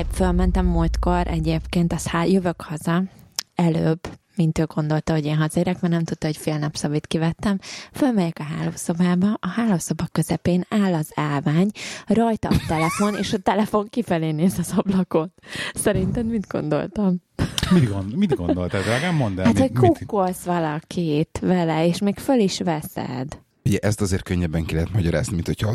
[0.00, 3.02] Figyelj, fölmentem múltkor egyébként, az há, jövök haza
[3.54, 4.00] előbb,
[4.34, 7.58] mint ő gondolta, hogy én hazérek, mert nem tudta, hogy fél napszavit kivettem.
[7.92, 11.70] Fölmegyek a hálószobába, a hálószoba közepén áll az állvány,
[12.06, 15.32] rajta a telefon, és a telefon kifelé néz az ablakon.
[15.74, 17.22] Szerinted mit gondoltam?
[17.70, 18.82] Mit, gond, mit gondoltál?
[18.82, 19.44] Drágám, mondd el.
[19.44, 23.38] Hát, mit, hogy mit, kukkolsz valakit vele, és még föl is veszed.
[23.64, 25.72] Ugye ezt azért könnyebben ki lehet magyarázni, mint hogyha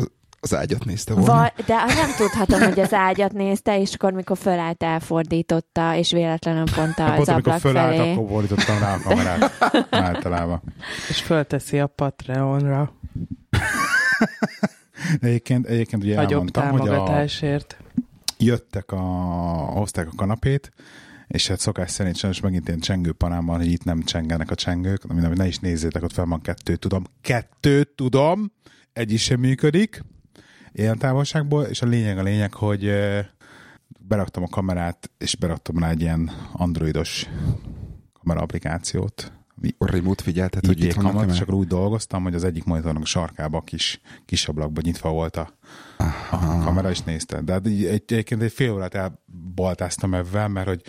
[0.52, 1.32] az ágyat nézte volna.
[1.32, 6.64] Va, de nem tudhatom, hogy az ágyat nézte, és akkor, mikor fölállt, elfordította, és véletlenül
[6.74, 8.12] pont az Pont amikor ablak fölállt, felé.
[8.12, 9.52] akkor fordítottam rá a kamerát.
[9.90, 10.62] Általában.
[11.08, 12.92] És fölteszi a Patreonra.
[15.20, 17.24] Egyébként, egyébként ugye Nagyobb elmondtam, hogy a,
[18.38, 18.96] jöttek a,
[19.74, 20.72] hozták a kanapét,
[21.26, 24.54] és hát szokás szerint sajnos megint ilyen csengő panám van, hogy itt nem csengenek a
[24.54, 27.04] csengők, ami ne is nézzétek, ott fel van kettő, tudom.
[27.20, 28.52] Kettőt tudom,
[28.92, 30.04] egy is sem működik
[30.78, 32.92] ilyen távolságból, és a lényeg a lényeg, hogy
[34.00, 37.28] beraktam a kamerát, és beraktam rá egy ilyen androidos
[38.20, 39.32] kamera applikációt,
[39.78, 43.06] remote figyeltet, hogy itt vannak kamat, és akkor úgy dolgoztam, hogy az egyik monitornak a
[43.06, 45.52] sarkába kis, kis ablakban nyitva volt a,
[46.30, 47.40] a kamera, és nézte.
[47.40, 50.82] De hát egy, egyébként egy fél órát elbaltáztam ebben, mert hogy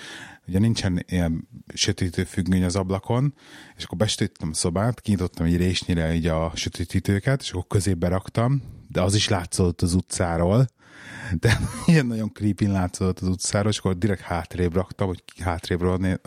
[0.47, 3.33] ugye nincsen ilyen sötétítő függöny az ablakon,
[3.77, 8.61] és akkor besötétítettem a szobát, kinyitottam egy résnyire így a sötétítőket, és akkor közébe raktam,
[8.87, 10.67] de az is látszott az utcáról,
[11.39, 15.97] de ilyen nagyon creepy látszott az utcáról, és akkor direkt hátrébb raktam, hogy ki hátrébről
[15.97, 16.21] né-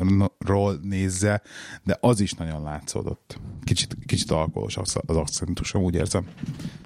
[0.83, 1.43] nézze,
[1.85, 3.41] de az is nagyon látszódott.
[3.65, 6.27] Kicsit, kicsit alkoholos az, akcentusom, úgy érzem.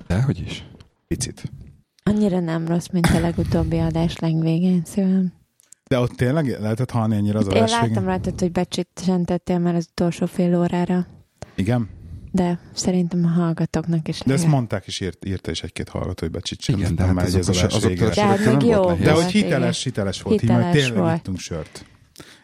[0.07, 0.67] Dehogy is.
[1.07, 1.53] Picit.
[2.03, 5.33] Annyira nem rossz, mint a legutóbbi adás legvégén, szívem.
[5.89, 8.05] De ott tényleg lehetett hallani ennyire az Én adás láttam végén?
[8.05, 11.07] rajtad, hogy becsittentettél már az utolsó fél órára,
[11.55, 11.89] Igen?
[12.35, 14.55] De szerintem a hallgatóknak is De ezt lehet.
[14.57, 16.79] mondták is, írt, írta is egy-két hallgató, hogy becsicsen.
[16.79, 18.11] Igen, de hát már egy azok az a- adás azok végére.
[18.11, 21.03] a- De hát nem jó volt De hogy hiteles, hiteles volt, így Hiteles majd tényleg
[21.03, 21.17] volt.
[21.17, 21.85] ittunk sört.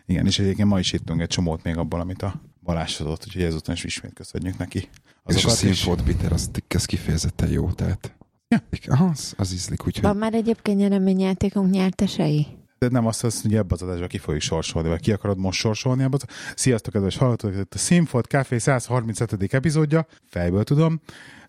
[0.07, 3.43] Igen, és egyébként ma is ittunk egy csomót még abból, amit a Balázs adott, úgyhogy
[3.43, 4.79] ezután is ismét köszönjük neki.
[4.79, 8.15] és a Azokat színfolt bitter, az, az kifejezetten jó, tehát.
[8.49, 8.63] Ja.
[8.89, 12.47] Aha, az, az ízlik, úgyhogy Van már egyébként nyereményjátékunk nyertesei?
[12.81, 15.59] De nem azt, azt ugye ebbe az adásba ki fogjuk sorsolni, vagy ki akarod most
[15.59, 16.17] sorsolni ebbe?
[16.21, 17.55] az- Sziasztok, kedves hallgatók!
[17.55, 19.55] Itt a Színfolt Café 137.
[19.55, 21.01] epizódja, fejből tudom.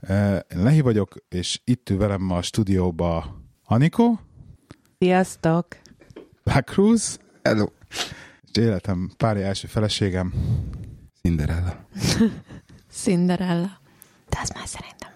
[0.01, 4.19] Eh, Én Lehi vagyok, és itt ül velem ma a stúdióba Anikó,
[4.99, 5.65] Sziasztok!
[6.43, 7.65] Black Cruz, Hello.
[7.89, 10.33] és életem párja első feleségem.
[11.21, 11.85] Cinderella.
[12.91, 13.79] Cinderella.
[14.29, 15.10] De az már szerintem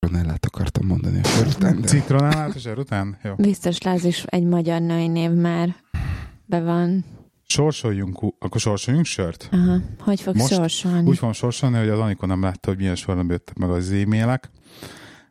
[0.00, 0.20] voltam.
[0.20, 3.18] Ronellát akartam mondani a sor után, de Citronálát és után?
[3.22, 3.34] Jó.
[3.36, 5.76] Biztos Láz is egy magyar női név már
[6.46, 7.04] be van.
[7.46, 9.48] Sorsoljunk, akkor sorsoljunk sört?
[9.52, 9.76] Aha.
[9.98, 11.08] Hogy fogsz Most sorsolni?
[11.08, 14.50] Úgy fogom sorsolni, hogy az Anikó nem látta, hogy milyen sorrendben jöttek meg az e-mailek.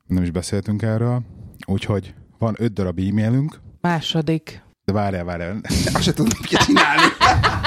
[0.05, 1.21] Nem is beszéltünk erről.
[1.65, 4.63] Úgyhogy van öt darab e-mailünk, Második.
[4.85, 5.59] de várjál, várjál.
[5.93, 7.01] azt se tudom, mit csinálni.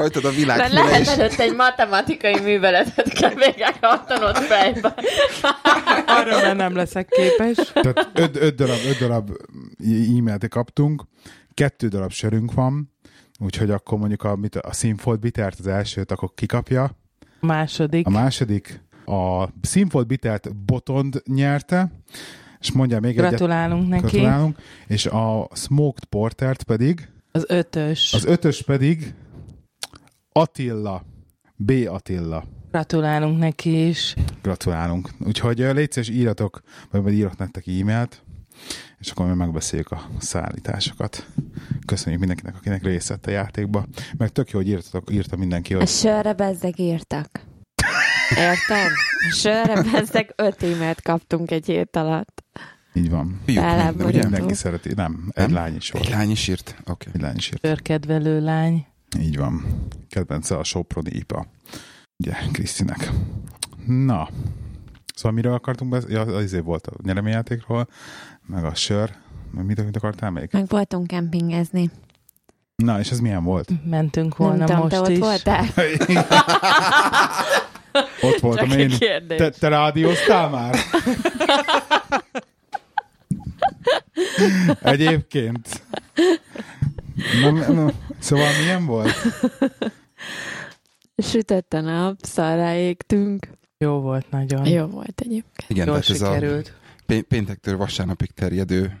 [0.00, 4.94] Rajtad a világ Mert lehet előtt egy matematikai műveletet kell végrehajtanod fejbe.
[6.18, 7.72] Arra már nem leszek képes.
[7.72, 9.30] Tehát öt, öt, darab, öt darab
[10.16, 11.02] e-mailt kaptunk,
[11.54, 12.92] kettő darab sörünk van,
[13.38, 16.90] úgyhogy akkor mondjuk a, mit, a Sinfold Bittert az elsőt akkor kikapja.
[17.40, 18.06] Második.
[18.06, 18.80] A második
[19.10, 21.92] a Sinfold Bittert Botond nyerte,
[22.60, 23.28] és mondja még egyet.
[23.28, 24.02] Gratulálunk neki.
[24.02, 24.58] Gratulálunk.
[24.86, 28.12] És a Smoked Portert pedig, Az ötös.
[28.14, 29.14] az ötös pedig
[30.32, 31.04] Attila.
[31.56, 31.72] B.
[31.88, 32.44] Attila.
[32.70, 34.14] Gratulálunk neki is.
[34.42, 35.10] Gratulálunk.
[35.26, 36.60] Úgyhogy légy szíves, írjatok,
[36.90, 38.22] vagy majd írok nektek e-mailt,
[38.98, 41.26] és akkor mi megbeszéljük a szállításokat.
[41.86, 43.86] Köszönjük mindenkinek, akinek részt vett a játékba.
[44.18, 47.28] Meg tök jó, hogy írtatok, írta mindenki, A hogy sörre bezzeg írtak.
[48.30, 48.90] Érted?
[49.28, 52.42] A sörre bezzeg öt e-mailt kaptunk egy hét alatt.
[52.94, 53.40] így van.
[53.46, 54.22] ugye?
[54.22, 54.94] Mindenki szereti.
[54.94, 55.54] Nem, egy Nem?
[55.54, 56.04] lány is volt.
[56.04, 56.74] Egy lány is írt?
[56.78, 56.90] Oké.
[56.90, 57.12] Okay.
[57.14, 57.66] Egy lány is írt.
[57.66, 58.86] Sörkedvelő lány.
[59.18, 59.64] Így van.
[60.08, 61.46] Kedvence a Soproni IPA.
[62.18, 63.10] Ugye, Krisztinek.
[63.86, 64.28] Na,
[65.14, 66.14] szóval miről akartunk beszélni?
[66.14, 67.88] Ja, az izé volt a nyereményjátékról,
[68.46, 69.12] meg a sör.
[69.50, 70.48] Meg mit, mit akartál még?
[70.52, 71.90] Meg voltunk kempingezni.
[72.76, 73.70] Na, és ez milyen volt?
[73.84, 75.18] Mentünk Nem volna tudom, most te ott is.
[75.18, 75.64] voltál?
[78.22, 78.98] Ott voltam Csak én.
[79.26, 80.74] Te, te rádióztál már?
[84.82, 85.82] Egyébként.
[87.42, 89.12] Na, na, szóval milyen volt?
[91.16, 93.48] Sütött a nap, szarrá égtünk.
[93.78, 94.66] Jó volt nagyon.
[94.66, 95.70] Jó volt egyébként.
[95.70, 96.74] Igen, Jól tehát ez a sikerült.
[97.06, 99.00] pé- péntektől vasárnapig terjedő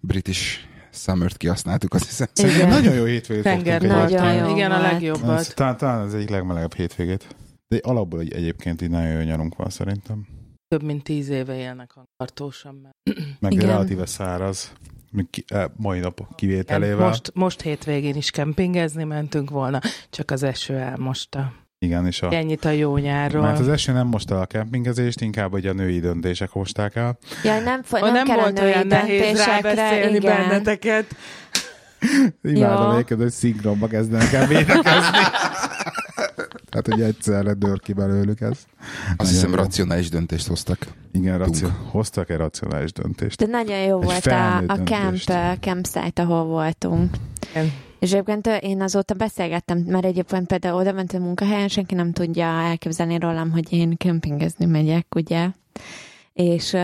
[0.00, 0.58] British
[0.92, 2.26] Summer-t kihasználtuk, azt hiszem.
[2.34, 2.68] Igen.
[2.68, 4.86] Nagyon jó hétvégét Tenger Nagyon jó Igen, a volt.
[4.86, 5.54] Ez, legjobbat.
[5.54, 7.26] talán, talán ez egyik legmelegebb hétvégét.
[7.68, 10.26] De alapból egy, egyébként így nagyon jó nyarunk van szerintem.
[10.68, 12.90] Több mint tíz éve élnek a tartósan.
[13.40, 13.66] Meg Igen.
[13.66, 14.72] relatíve száraz.
[15.76, 17.06] Mai nap Igen, kivételével.
[17.06, 21.52] Most, most hétvégén is kempingezni mentünk volna, csak az eső elmosta.
[21.78, 23.42] Igen, és a, Ennyit a jó nyárról.
[23.42, 27.18] mert az eső nem most el a kempingezést, inkább hogy a női döntések hozták el.
[27.44, 30.36] Ja, nem, fo- nem, nem kell volt a női olyan nehéz rábeszélni igen.
[30.36, 31.06] benneteket.
[32.42, 35.18] Imádom egyébként, hogy szinkronba kezdenek el védekezni.
[36.80, 38.58] Tehát, hogy egyszerre dör ki belőlük ez.
[39.16, 39.56] Azt hiszem, jó.
[39.56, 40.78] racionális döntést hoztak.
[41.12, 43.38] Igen, racio- hoztak egy racionális döntést.
[43.38, 45.18] De nagyon jó Egy volt a, a camp,
[45.60, 47.16] campsite, ahol voltunk.
[47.50, 47.72] Igen.
[47.98, 53.18] És egyébként én azóta beszélgettem, mert egyébként például oda mentem munkahelyen, senki nem tudja elképzelni
[53.18, 55.48] rólam, hogy én kempingezni megyek, ugye?
[56.32, 56.76] És,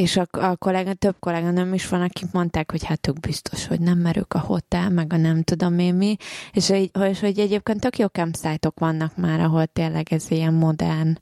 [0.00, 3.80] és a, a kollega, több kolléganőm is van, akik mondták, hogy hát ők biztos, hogy
[3.80, 6.16] nem merők a hotel, meg a nem tudom én mi,
[6.52, 11.18] és hogy, és hogy egyébként tök jó campsite vannak már, ahol tényleg ez ilyen modern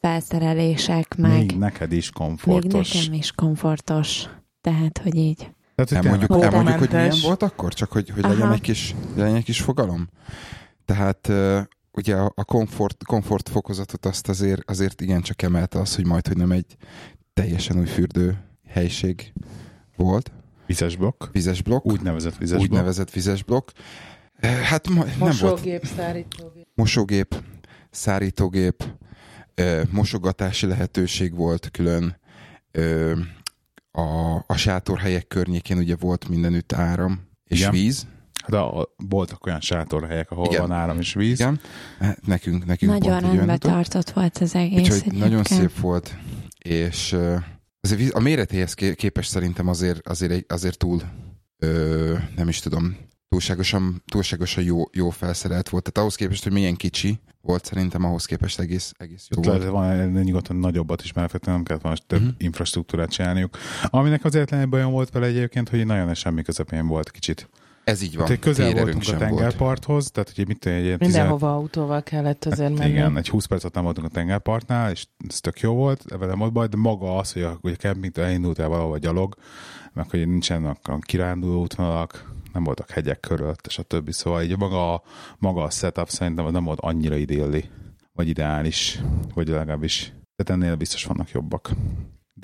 [0.00, 2.92] felszerelések, meg Még neked is komfortos.
[2.92, 4.28] még nekem is komfortos.
[4.60, 5.36] Tehát, hogy így.
[5.74, 7.72] Tehát, hogy Elmondjuk, tényleg- elmondjuk hogy milyen volt akkor?
[7.74, 8.52] Csak hogy, hogy legyen, Aha.
[8.52, 10.08] egy kis, legyen egy kis fogalom.
[10.84, 11.32] Tehát
[11.92, 16.50] ugye a, komfort, komfort fokozatot azt azért, azért igencsak emelte az, hogy majd, hogy nem
[16.52, 16.76] egy
[17.34, 18.38] teljesen új fürdő
[18.68, 19.32] helység
[19.96, 20.32] volt,
[20.66, 21.24] Vizes blokk.
[21.32, 22.80] vizes blokk, Úgynevezett vizes úgy blokk.
[22.80, 23.68] nevezett vizes blokk.
[24.36, 26.66] Eh, Hát ma, nem volt Mosógép, szárítógép.
[26.74, 27.34] mosógép,
[27.90, 28.84] szárítógép,
[29.54, 32.16] ö, mosogatási lehetőség volt külön,
[32.70, 33.12] ö,
[33.92, 37.70] a, a sátorhelyek környékén ugye volt mindenütt áram és Igen.
[37.70, 38.06] víz.
[38.48, 40.60] De a, voltak olyan sátorhelyek, ahol Igen.
[40.60, 41.40] van áram és víz.
[41.40, 41.60] Igen.
[41.98, 44.94] Hát nekünk, nekünk Nagyon rendben tartott volt az egész.
[44.94, 46.14] Úgyhogy nagyon szép volt,
[46.68, 47.16] és
[47.80, 51.02] azért a méretéhez ké- képest szerintem azért, azért, azért túl,
[51.58, 52.96] ö, nem is tudom,
[53.28, 55.82] túlságosan, túlságosan jó, jó felszerelt volt.
[55.82, 59.64] Tehát ahhoz képest, hogy milyen kicsi volt, szerintem ahhoz képest egész, egész jó Ott volt.
[59.64, 62.34] van nyugodtan nagyobbat is, feltétlenül nem kellett volna több uh-huh.
[62.38, 63.58] infrastruktúrát csinálniuk.
[63.84, 67.48] Aminek az egyetlen egy bajom volt vele egyébként, hogy nagyon semmi közepén volt kicsit.
[67.84, 68.24] Ez így van.
[68.26, 69.30] Tehát közel voltunk a sem volt.
[69.30, 72.90] tengerparthoz, tehát hogy mit tudom, egy ilyen 15 Mindenhova autóval kellett azért menni.
[72.90, 76.38] igen, egy 20 percet nem voltunk a tengerpartnál, és ez tök jó volt, ebben nem
[76.38, 79.34] volt baj, de maga az, hogy a, hogy a campingtől elindultál valahol gyalog,
[79.92, 84.58] meg hogy nincsenek a kiránduló útvonalak, nem voltak hegyek körött, és a többi, szóval így
[84.58, 85.02] maga, a-
[85.38, 87.64] maga a setup szerintem nem volt annyira idilli,
[88.12, 89.00] vagy ideális,
[89.34, 91.70] vagy legalábbis, tehát ennél biztos vannak jobbak.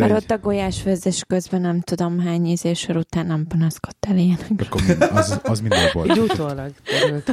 [0.00, 4.50] De Mert egy, ott a gulyásfőzés közben nem tudom hány ízésor után nem panaszkodtál ilyenek.
[4.58, 4.82] akkor
[5.12, 6.10] az, az minden volt.
[6.10, 6.72] Így utólag.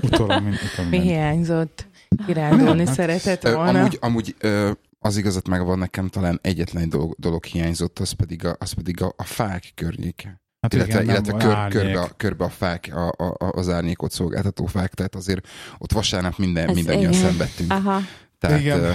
[0.02, 0.58] Utólag, mind,
[0.90, 1.88] Mi hiányzott?
[2.26, 3.80] Kirándulni Hát, szeretett volna.
[3.80, 8.46] amúgy, amúgy ö, az igazat megvan nekem talán egyetlen egy dolog, dolog hiányzott, az pedig
[8.46, 10.42] a, az pedig a, a fák környéke.
[10.62, 11.82] Hát illetve igen, illetve kör, árnyék.
[11.82, 15.48] körbe, a, körbe a fák, a, a, a- az árnyékot szolgáltató fák, tehát azért
[15.78, 17.24] ott vasárnap minden, Ez mindannyian igen.
[17.24, 17.72] szenvedtünk.
[17.72, 18.00] Aha.
[18.40, 18.80] Tehát, Igen.
[18.80, 18.92] ö,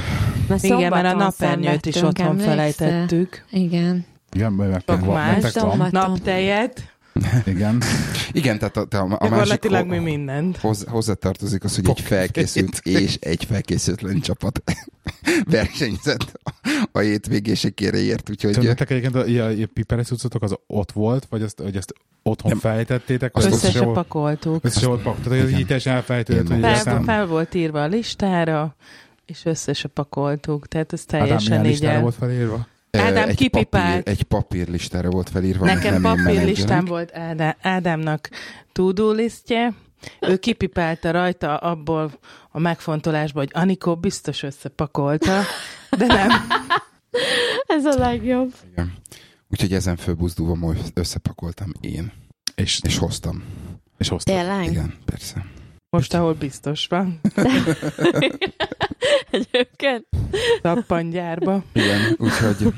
[0.48, 2.48] Mert Igen, mert a napernyőt is otthon emlékszel?
[2.54, 3.44] felejtettük.
[3.50, 4.04] Igen.
[4.32, 5.88] Igen, mert Sok van, nektek van.
[5.90, 6.90] Naptejet.
[7.44, 7.82] Igen.
[8.32, 10.56] igen, tehát a, a, a másik Gyakorlatilag mi ho- mindent.
[10.56, 14.62] Hozzá, hozzátartozik az, hogy egy felkészült és egy felkészületlen csapat
[15.50, 16.40] versenyzett
[16.92, 21.42] a hétvégésekére ért, úgyhogy nektek egyébként a, a, a piperes cuccotok az ott volt, vagy
[21.42, 21.92] azt, hogy ezt
[22.22, 22.60] otthon Nem.
[22.60, 23.36] fejtettétek?
[23.36, 24.64] Azt Össze se pakoltuk.
[24.64, 25.20] Össze se volt pak.
[25.20, 28.76] Tehát, így teljesen elfelejtődött, hogy Fel, fel volt írva a listára,
[29.26, 30.68] és össze se pakoltuk.
[30.68, 32.02] Tehát ez Ádám teljesen milyen így listára el...
[32.02, 32.66] volt felírva?
[32.90, 33.96] Ádám egy kipipált.
[33.96, 35.64] papír, egy papírlistára volt felírva.
[35.64, 38.30] Nekem nem én papírlistám volt Ádá, Ádámnak
[38.72, 39.74] to-do listje,
[40.20, 42.12] ő kipipálta rajta abból
[42.50, 45.42] a megfontolásból, hogy Anikó biztos összepakolta,
[45.98, 46.30] de nem.
[47.76, 48.54] Ez a legjobb.
[48.72, 48.92] Igen.
[49.50, 52.12] Úgyhogy ezen fölbuzdulva most összepakoltam én,
[52.54, 53.44] És, és hoztam.
[53.98, 54.12] és.
[54.22, 54.70] Tényleg?
[54.70, 55.44] Igen, persze.
[55.96, 57.20] Most, ahol biztos van,
[59.30, 60.06] Egyébként.
[60.60, 61.64] tappangyárba.
[61.72, 62.74] Igen, úgyhogy,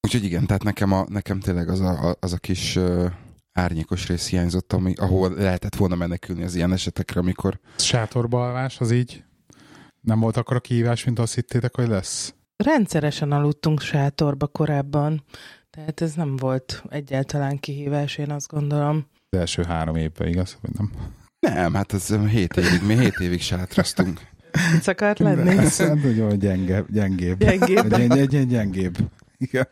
[0.00, 3.10] úgyhogy igen, tehát nekem, a, nekem tényleg az a, az a kis uh,
[3.52, 8.90] árnyékos rész hiányzott, ami, ahol lehetett volna menekülni az ilyen esetekre, amikor Sátorba alvás, az
[8.90, 9.24] így
[10.00, 12.34] nem volt akkor a kihívás, mint azt hittétek, hogy lesz?
[12.56, 15.24] Rendszeresen aludtunk sátorba korábban,
[15.70, 19.06] tehát ez nem volt egyáltalán kihívás, én azt gondolom.
[19.30, 20.58] Az első három évben, igaz?
[20.60, 20.92] Vagy nem?
[21.50, 24.20] Nem, hát ez um, hét évig, mi hét évig sátrasztunk.
[24.72, 25.58] Mit akart lenni?
[25.64, 27.38] Ez nagyon gyenge, gyengébb.
[27.38, 27.92] Gyengébb.
[27.92, 28.96] Egy, egy gyengébb.
[29.38, 29.68] Igen.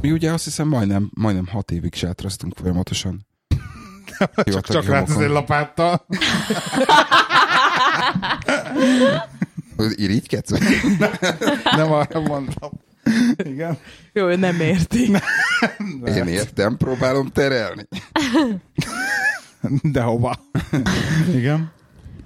[0.00, 3.26] Mi ugye azt hiszem majdnem, majdnem hat évig sátrasztunk folyamatosan.
[4.44, 6.06] Csak, csak rátesz egy lapáttal.
[9.94, 10.50] Irigykedsz?
[11.76, 12.70] Nem arra mondtam.
[13.36, 13.78] Igen.
[14.12, 15.10] Jó, ő nem érti.
[16.04, 17.88] Én értem, próbálom terelni.
[19.92, 20.36] De hova?
[21.38, 21.70] Igen.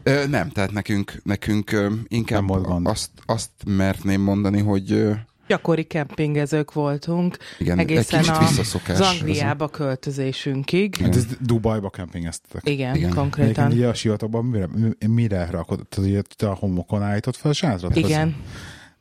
[0.02, 2.86] Ö, nem, tehát nekünk, nekünk ö, inkább Nem volt gond.
[2.86, 5.12] azt, azt mertném mondani, hogy, ö,
[5.46, 9.00] Gyakori kempingezők voltunk, Igen, egészen egy kicsit a- visszaszokás.
[9.00, 10.96] az Angliába költözésünkig.
[10.96, 12.62] Hát ez Dubajba kempingeztetek.
[12.64, 12.90] Igen, Igen.
[12.90, 13.72] Egyébként konkrétan.
[13.72, 14.68] ugye a sivatagban mire,
[15.08, 15.86] mire rakod?
[15.88, 17.96] Tehát ugye te a homokon állítod fel a sátrat?
[17.96, 18.36] Igen,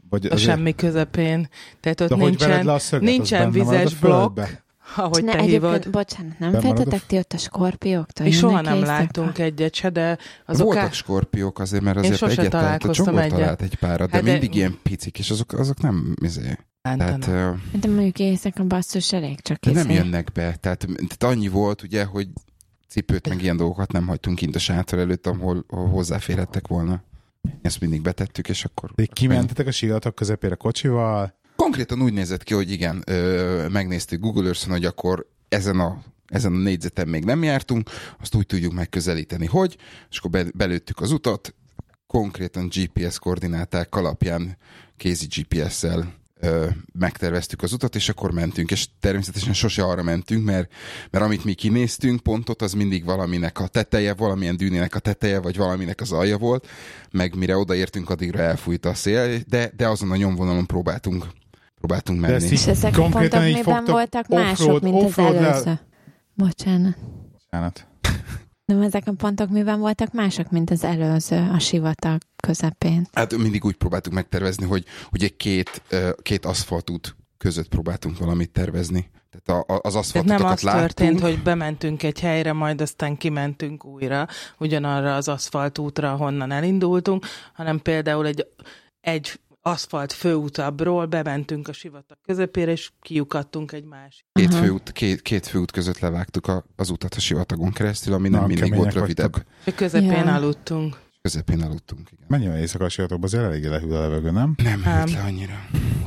[0.09, 1.49] Vagy a azért- semmi közepén.
[1.79, 4.63] Tehát ott De nincsen, le a szöget, nincsen vizes blokk, földbe?
[4.95, 5.89] Ahogy ne, te egyébként, hívod.
[5.89, 8.25] bocsánat, nem Bemarad a féltetek f- ti ott a skorpióktól?
[8.25, 10.91] Mi soha nem láttunk egyet se, de azok Voltak á...
[10.91, 13.29] skorpiók azért, mert azért egyet a találkoztam egyet.
[13.37, 17.27] talált egy párat, de, Hát de- mindig ilyen picik, és azok, azok nem, izé, tehát,
[17.27, 19.97] ö, De mondjuk éjszaka basszus elég csak de nem izé.
[19.99, 20.55] jönnek be.
[20.55, 22.27] Tehát, tehát annyi volt, ugye, hogy
[22.87, 27.03] cipőt meg ilyen dolgokat nem hagytunk kint a sátor előtt, ahol, ahol hozzáférhettek volna.
[27.61, 28.91] Ezt mindig betettük, és akkor...
[28.95, 31.38] De kimentetek a sivatag közepére kocsival,
[31.69, 36.53] Konkrétan úgy nézett ki, hogy igen, ö, megnéztük Google Earth-on, hogy akkor ezen a ezen
[36.53, 39.77] a négyzeten még nem jártunk, azt úgy tudjuk megközelíteni, hogy,
[40.09, 41.55] és akkor be, belőttük az utat,
[42.07, 44.57] konkrétan GPS koordináták alapján,
[44.97, 46.67] kézi GPS-szel ö,
[46.99, 50.71] megterveztük az utat, és akkor mentünk, és természetesen sose arra mentünk, mert,
[51.09, 55.57] mert amit mi kinéztünk pontot, az mindig valaminek a teteje, valamilyen dűnének a teteje, vagy
[55.57, 56.67] valaminek az alja volt,
[57.11, 61.25] meg mire odaértünk, addigra elfújt a szél, de, de azon a nyomvonalon próbáltunk,
[61.79, 62.43] próbáltunk de menni.
[62.43, 65.79] ezt És ezek a pontok miben fogtok voltak mások, mint az előző?
[66.33, 66.97] Bocsánat.
[67.31, 67.87] Bocsánat.
[68.65, 73.07] Nem, ezek a pontok miben voltak mások, mint az előző a sivatag közepén?
[73.13, 79.09] Hát mindig úgy próbáltuk megtervezni, hogy ugye két, ö, két aszfaltút között próbáltunk valamit tervezni.
[79.29, 80.85] Tehát a, az Tehát aszfaltokat nem az láttunk.
[80.85, 87.81] történt, hogy bementünk egy helyre, majd aztán kimentünk újra, ugyanarra az aszfaltútra, honnan elindultunk, hanem
[87.81, 88.47] például egy,
[89.01, 94.25] egy aszfalt főútabról bementünk a sivatag közepére, és kiukadtunk egy másik.
[94.33, 98.41] Két főút, két, két főút között levágtuk a, az utat a sivatagon keresztül, ami nem
[98.41, 99.31] Na, mindig volt rövidebb.
[99.31, 99.51] vagytok.
[99.65, 100.33] És közepén Ja.
[100.35, 100.99] aludtunk.
[101.21, 102.25] Közepén aludtunk, igen.
[102.27, 104.53] Menj olyan éjszaka a sivatagba, azért eléggé lehűl a levegő, nem?
[104.63, 104.97] Nem Nem.
[104.97, 105.53] hűlt le annyira.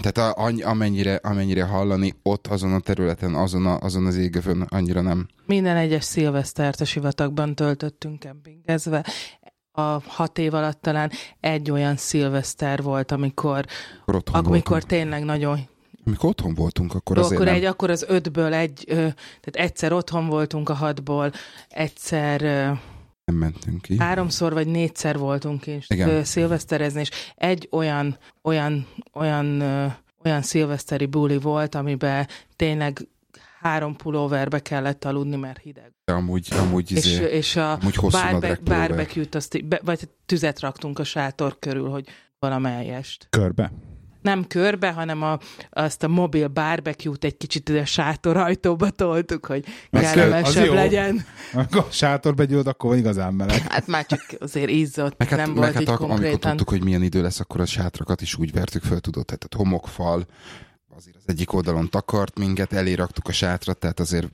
[0.00, 4.60] Tehát a, annyi, amennyire, amennyire hallani, ott azon a területen, azon, a, azon az égövön
[4.68, 5.28] annyira nem.
[5.46, 9.06] Minden egyes szilvesztert a sivatagban töltöttünk kempingezve.
[9.74, 11.10] A hat év alatt talán
[11.40, 13.64] egy olyan szilveszter volt, amikor,
[14.32, 14.82] amikor voltunk.
[14.82, 15.58] tényleg nagyon
[16.06, 17.60] Amikor otthon voltunk, akkor Jó, azért akkor, nem.
[17.60, 21.32] egy, akkor az ötből egy, ö, tehát egyszer otthon voltunk a hatból,
[21.68, 22.64] egyszer ö,
[23.24, 23.98] nem mentünk ki.
[23.98, 26.08] háromszor vagy négyszer voltunk is Igen.
[26.08, 29.86] ö, szilveszterezni, és egy olyan, olyan, olyan, ö,
[30.24, 33.06] olyan szilveszteri buli volt, amiben tényleg
[33.62, 35.92] három pulóverbe kellett aludni, mert hideg.
[36.04, 40.98] De amúgy, amúgy, És, izé, és a amúgy bárbe, barbecue-t, azt, be, vagy tüzet raktunk
[40.98, 43.26] a sátor körül, hogy valamelyest.
[43.30, 43.72] Körbe.
[44.22, 45.38] nem körbe, hanem a,
[45.70, 50.74] azt a mobil barbecue-t egy kicsit a sátor ajtóba toltuk, hogy Az az kellemesebb jó.
[50.74, 51.24] legyen.
[51.52, 53.58] Akkor a sátorba gyűlt, akkor van igazán meleg.
[53.68, 56.50] Hát már csak azért izzott, Meg hát, nem meg volt hát így ak- amikor konkrétan.
[56.50, 59.56] tudtuk, hogy milyen idő lesz, akkor a sátrakat is úgy vertük föl, tudod, tehát a
[59.56, 60.26] homokfal,
[61.02, 64.28] azért az egyik oldalon takart minket, elé raktuk a sátrat, tehát azért,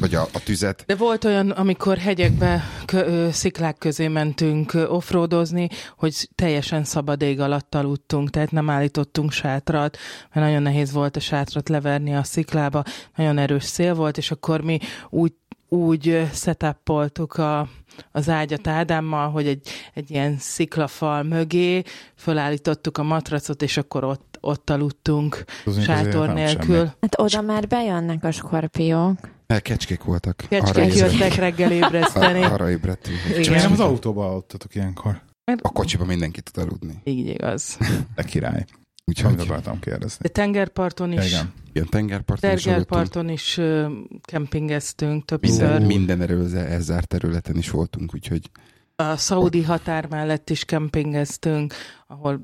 [0.00, 0.84] vagy a, a tüzet.
[0.86, 7.74] De volt olyan, amikor hegyekbe, kö, sziklák közé mentünk offroadozni, hogy teljesen szabad ég alatt
[7.74, 9.96] aludtunk, tehát nem állítottunk sátrat,
[10.32, 12.82] mert nagyon nehéz volt a sátrat leverni a sziklába,
[13.16, 14.78] nagyon erős szél volt, és akkor mi
[15.10, 15.32] úgy
[15.68, 17.68] úgy ö, setupoltuk a,
[18.12, 21.82] az ágyat Ádámmal, hogy egy, egy ilyen sziklafal mögé
[22.16, 26.76] fölállítottuk a matracot, és akkor ott, ott aludtunk Az még azért sátor nélkül.
[26.76, 26.88] semmi.
[27.00, 29.18] Hát oda már bejönnek a skorpiók.
[29.46, 30.44] El kecskék voltak.
[30.48, 32.42] Kecskék jöttek reggel ébreszteni.
[32.42, 33.40] Ar- arra ébredtünk.
[33.40, 35.20] Csak nem az autóba aludtatok ilyenkor?
[35.62, 37.00] A kocsiba mindenki tud aludni.
[37.04, 37.76] Így igaz.
[38.14, 38.64] De király.
[39.08, 40.18] Amit Úgyhogy akartam kérdezni.
[40.20, 41.52] De tengerparton is, igen.
[41.72, 42.86] ilyen tengerparton is aludtunk.
[42.88, 43.86] tengerparton is ö,
[44.20, 45.80] kempingeztünk többször.
[45.80, 48.50] Minden, minden elzárt területen is voltunk, úgyhogy
[48.96, 51.74] A szaudi határ mellett is kempingeztünk,
[52.06, 52.40] ahol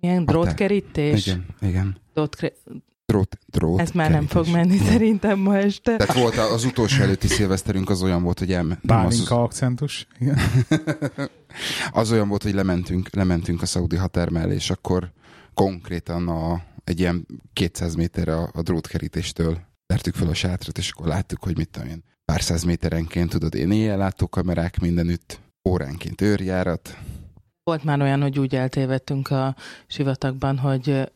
[0.00, 0.34] milyen Határ.
[0.34, 1.26] drótkerítés?
[1.26, 1.96] igen, igen.
[2.14, 2.56] Drótkre-
[3.06, 3.80] Drót, drót.
[3.80, 4.66] Ez már nem fog kerítés.
[4.68, 5.96] menni szerintem ma este.
[5.96, 8.78] Tehát volt a- az utolsó előtti szilveszterünk az olyan volt, hogy elme...
[8.82, 10.06] nem, az, Bálinka akcentus.
[10.18, 10.38] Igen.
[11.92, 15.12] az olyan volt, hogy lementünk, lementünk a szaudi határ mellé, és akkor
[15.54, 21.06] konkrétan a, egy ilyen 200 méterre a, a drótkerítéstől vertük fel a sátrat, és akkor
[21.06, 26.96] láttuk, hogy mit tudom én, pár száz méterenként, tudod, én éjjellátó kamerák mindenütt, óránként őrjárat,
[27.70, 29.54] Volt már olyan, hogy úgy eltévedtünk a
[29.86, 31.10] sivatagban, hogy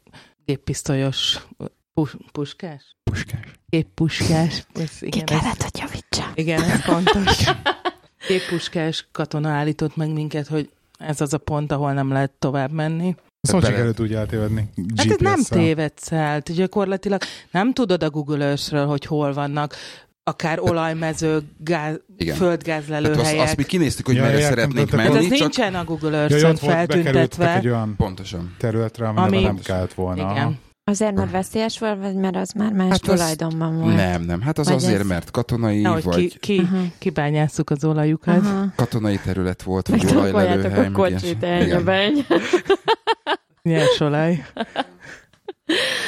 [0.45, 1.47] géppisztolyos
[1.95, 2.97] pus- puskás?
[3.11, 3.47] puskás.
[3.69, 4.67] Géppuskás.
[4.75, 6.33] Ez, Ki igen, ez, kellett, hogy javítsam.
[6.35, 7.45] igen, ez fontos.
[8.29, 13.15] Géppuskás katona állított meg minket, hogy ez az a pont, ahol nem lehet tovább menni.
[13.51, 14.71] Hogy bele- sikerült úgy eltévedni?
[14.97, 16.41] Hát ez nem tévedsz el.
[16.41, 19.75] Gyakorlatilag nem tudod a Google Earth-ről, hogy hol vannak
[20.25, 22.37] akár olajmező, gáz, Igen.
[22.37, 25.31] földgázlelő Tehát azt, azt mi kinéztük, hogy Ja, merre értem, szeretnénk de- Hát menni, ez
[25.31, 27.55] csak nincsen a Google Ja, Earth-en bekerültek feltüntetve.
[27.57, 28.55] egy olyan pontosan.
[28.59, 30.31] területre, amire Ami- nem kellett volna.
[30.33, 30.59] Igen.
[30.85, 33.95] Azért, mert veszélyes volt, vagy mert az már más Hát az- tulajdonban volt?
[33.95, 36.83] Nem, nem, hát az Vagy azért, ez- mert katonai, Nehogy vagy ki, ki, Aha.
[36.99, 38.37] kibányásszuk az olajukat.
[38.47, 38.73] Aha.
[38.77, 40.79] katonai terület volt, vagy olajlelőhely.
[40.79, 41.39] a meg kocsit,
[41.85, 42.27] begy.
[43.63, 44.45] Nyers olaj.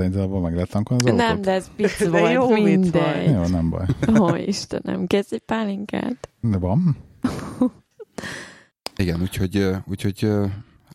[0.00, 1.44] Szerinted abban meg lehet tankolni az Nem, autót?
[1.44, 3.30] de ez vicc De volt, jó vicc mindegy.
[3.30, 3.86] Jó, nem baj.
[4.18, 6.28] Ó, Istenem, kezdj egy pálinkát.
[6.40, 6.96] De van?
[8.96, 10.28] Igen, úgyhogy, úgyhogy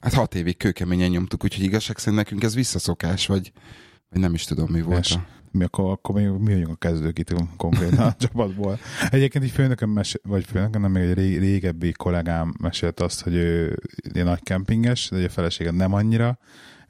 [0.01, 3.51] hát hat évig kőkeményen nyomtuk, úgyhogy igazság szerint nekünk ez visszaszokás, vagy,
[4.09, 5.05] vagy nem is tudom, mi volt.
[5.05, 5.25] És A...
[5.51, 8.79] mi akkor, akkor mi, mi vagyunk a kezdők itt konkrétan a csapatból.
[9.09, 13.33] Egyébként így főnököm, mesél, vagy főnököm, nem még egy ré- régebbi kollégám mesélt azt, hogy
[13.33, 13.79] ő
[14.13, 16.38] egy nagy kempinges, de a felesége nem annyira,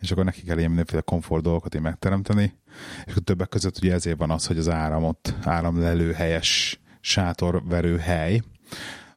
[0.05, 2.53] és akkor neki kell ilyen mindenféle komfort dolgokat így megteremteni,
[3.05, 8.41] és akkor többek között ugye ezért van az, hogy az áramot, áramlelő helyes sátorverő hely,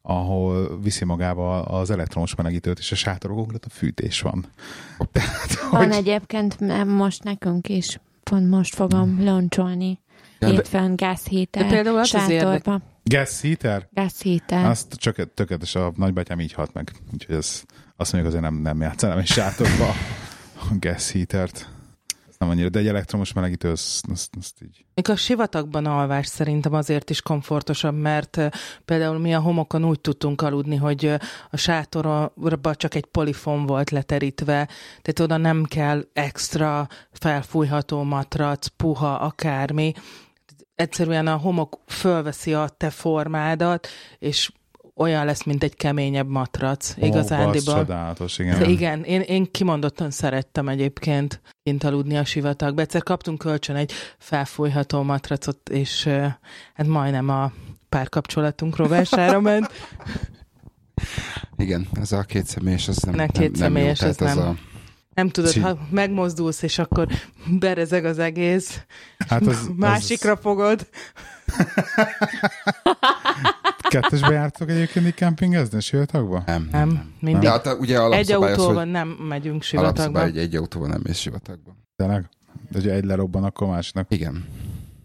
[0.02, 4.46] ahol viszi magába az elektromos melegítőt, és a sátorokon a fűtés van.
[5.12, 8.00] Tehát, Van hogy egyébként nem, most nekünk is.
[8.22, 10.00] Pont most fogom loncsolni.
[10.38, 12.80] Ja, Hétfőn De gázhíter, például az az sátorba.
[13.02, 13.88] gas heater?
[13.92, 14.64] Gázhíter.
[14.64, 16.92] Azt csak tökéletes, a nagybátyám így halt meg.
[17.12, 17.62] Úgyhogy ez,
[17.96, 19.92] azt mondjuk azért nem, nem játszanám egy sátorba
[20.60, 21.68] a gas heatert.
[22.38, 24.84] Nem annyira, de egy elektromos melegítő, az, az, az így.
[24.94, 28.40] Még a sivatagban alvás szerintem azért is komfortosabb, mert
[28.84, 31.14] például mi a homokon úgy tudtunk aludni, hogy
[31.50, 34.68] a sátorba csak egy polifon volt leterítve,
[35.02, 39.92] tehát oda nem kell extra felfújható matrac, puha, akármi.
[40.74, 43.88] Egyszerűen a homok fölveszi a te formádat,
[44.18, 44.52] és
[44.98, 47.74] olyan lesz, mint egy keményebb matrac, az igazándiból.
[47.74, 48.54] Csodálatos, igen.
[48.56, 52.80] Igen, igen én, én kimondottan szerettem egyébként kint aludni a sivatagba.
[52.80, 56.04] Egyszer kaptunk kölcsön egy felfújható matracot, és
[56.74, 57.52] hát majdnem a
[57.88, 59.70] párkapcsolatunk rovására ment.
[61.56, 64.08] Igen, ez a két személyes, az nem, Ne, nem, két nem személyes, jó.
[64.08, 64.38] ez nem.
[64.38, 64.54] a,
[65.14, 67.06] Nem tudod, Szí- ha megmozdulsz, és akkor
[67.58, 68.80] berezeg az egész,
[69.28, 70.88] Hát az, másikra fogod.
[73.88, 76.42] Kettesbe jártok egyébként így kempingezni sivatagba?
[76.46, 77.42] nem, Nem, mindig.
[77.42, 80.22] De hát ugye Egy az, autóval nem megyünk sivatagba.
[80.22, 81.76] hogy egy autóval nem mész sivatagba.
[81.96, 82.28] Tényleg?
[82.52, 84.44] De hogyha egy lerobban, akkor másiknak Igen.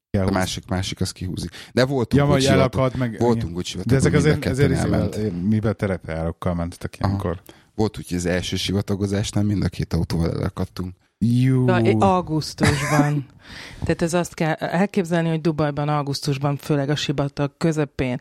[0.10, 1.50] kell A másik, másik az kihúzik.
[1.74, 3.16] De voltunk Ja, úgy elakad, meg...
[3.20, 5.50] voltunk úgy De sivatagban, ezek mind a azért, ezért ketten elment.
[5.50, 7.08] mivel terepjárokkal mentetek Aha.
[7.10, 7.42] ilyenkor?
[7.76, 10.94] Volt úgy, hogy az első sivatagozásnál mind a két autóval elakadtunk.
[11.18, 11.66] Jú.
[11.66, 13.26] De augusztusban.
[13.84, 18.18] Tehát ez azt kell elképzelni, hogy Dubajban augusztusban, főleg a sivatag közepén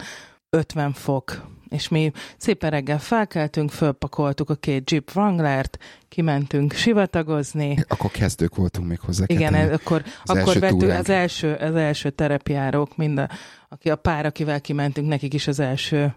[0.57, 1.51] 50 fok.
[1.69, 7.85] És mi szépen reggel felkeltünk, fölpakoltuk a két Jeep Wranglert, kimentünk sivatagozni.
[7.89, 9.25] Akkor kezdők voltunk még hozzá.
[9.27, 11.01] Igen, ez, akkor, Az akkor első vettük túránk.
[11.01, 13.29] az első, az első terepjárók, mind a,
[13.69, 16.15] aki a pár, akivel kimentünk, nekik is az első,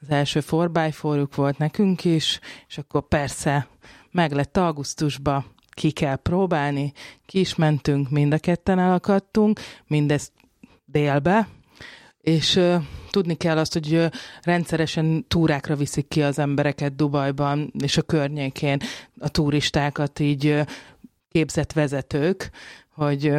[0.00, 3.66] az első forbájforjuk volt nekünk is, és akkor persze
[4.10, 6.92] meg lett augusztusba, ki kell próbálni,
[7.26, 10.32] ki is mentünk, mind a ketten elakadtunk, mindezt
[10.84, 11.48] délbe,
[12.22, 12.60] és
[13.10, 14.08] tudni kell azt, hogy
[14.42, 18.80] rendszeresen túrákra viszik ki az embereket Dubajban és a környékén,
[19.18, 20.60] a turistákat így
[21.30, 22.50] képzett vezetők,
[22.94, 23.32] hogy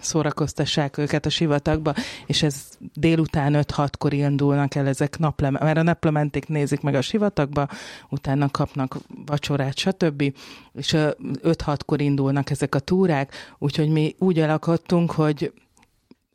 [0.00, 1.94] szórakoztassák őket a sivatagba,
[2.26, 7.68] és ez délután 5-6-kor indulnak el ezek naplementék, mert a naplementék nézik meg a sivatagba,
[8.08, 10.34] utána kapnak vacsorát, stb.
[10.72, 11.10] És ö,
[11.42, 15.52] 5-6-kor indulnak ezek a túrák, úgyhogy mi úgy elakadtunk, hogy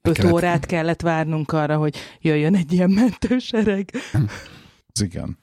[0.08, 3.90] 5 Kellett- órát kellett várnunk arra, hogy jöjjön egy ilyen mentősereg.
[4.94, 5.38] Ez igen.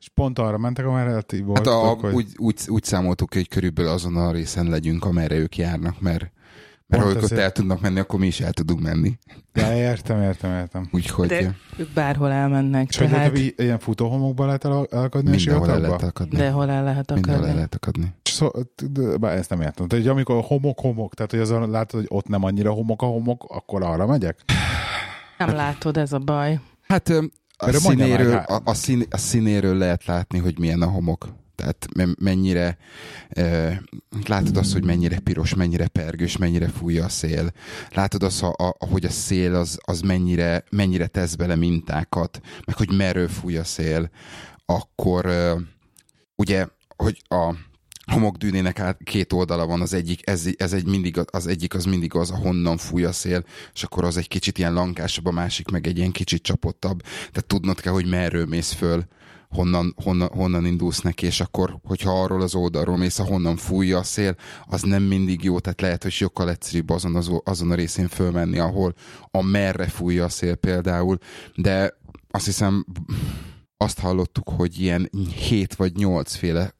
[0.00, 2.14] És pont arra mentek, amerre ti Hát voltatok, a, hogy...
[2.14, 6.30] úgy, úgy, úgy számoltuk, hogy körülbelül azon a részen legyünk, amerre ők járnak, mert
[6.86, 9.18] mert ha ők ott el tudnak menni, akkor mi is el tudunk menni.
[9.54, 10.88] Ja, értem, értem, értem.
[10.92, 13.52] Úgyhogy De ők bárhol elmennek, És hogy tehát hát...
[13.56, 16.36] ilyen futóhomokba lehet el- elakadni a mindenhol el lehet akadni.
[16.36, 17.54] de hol el lehet Mindenhol el akadni.
[17.56, 18.14] lehet akadni.
[18.22, 18.48] Szó,
[18.90, 19.86] de, bár ezt nem értem.
[19.88, 23.44] Tehát, hogy amikor homok-homok, tehát hogy azon látod, hogy ott nem annyira homok a homok,
[23.48, 24.38] akkor arra megyek?
[25.38, 26.60] Nem látod, ez a baj.
[26.82, 27.22] Hát a
[27.66, 31.28] Erre színéről, már, a, a, szín, a színéről lehet látni, hogy milyen a homok.
[31.56, 32.78] Tehát me- mennyire,
[34.26, 37.52] látod azt, hogy mennyire piros, mennyire pergős, mennyire fújja a szél.
[37.90, 43.28] Látod azt, a, a, szél az, az mennyire, mennyire tesz bele mintákat, meg hogy merről
[43.28, 44.10] fúj a szél.
[44.64, 45.26] Akkor
[46.36, 46.66] ugye,
[46.96, 47.54] hogy a
[48.12, 52.30] homokdűnének két oldala van, az egyik, ez, ez egy mindig, az egyik az mindig az,
[52.30, 55.98] ahonnan fúj a szél, és akkor az egy kicsit ilyen lankásabb, a másik meg egy
[55.98, 57.02] ilyen kicsit csapottabb.
[57.02, 59.04] Tehát tudnod kell, hogy merről mész föl
[59.48, 64.02] honnan, honnan, honnan indulsz neki, és akkor, hogyha arról az oldalról mész, ahonnan fújja a
[64.02, 68.08] szél, az nem mindig jó, tehát lehet, hogy sokkal egyszerűbb azon, az, azon a részén
[68.08, 68.94] fölmenni, ahol
[69.30, 71.18] a merre fújja a szél például,
[71.54, 71.98] de
[72.30, 72.86] azt hiszem
[73.76, 75.10] azt hallottuk, hogy ilyen
[75.48, 76.74] 7 vagy 8 féle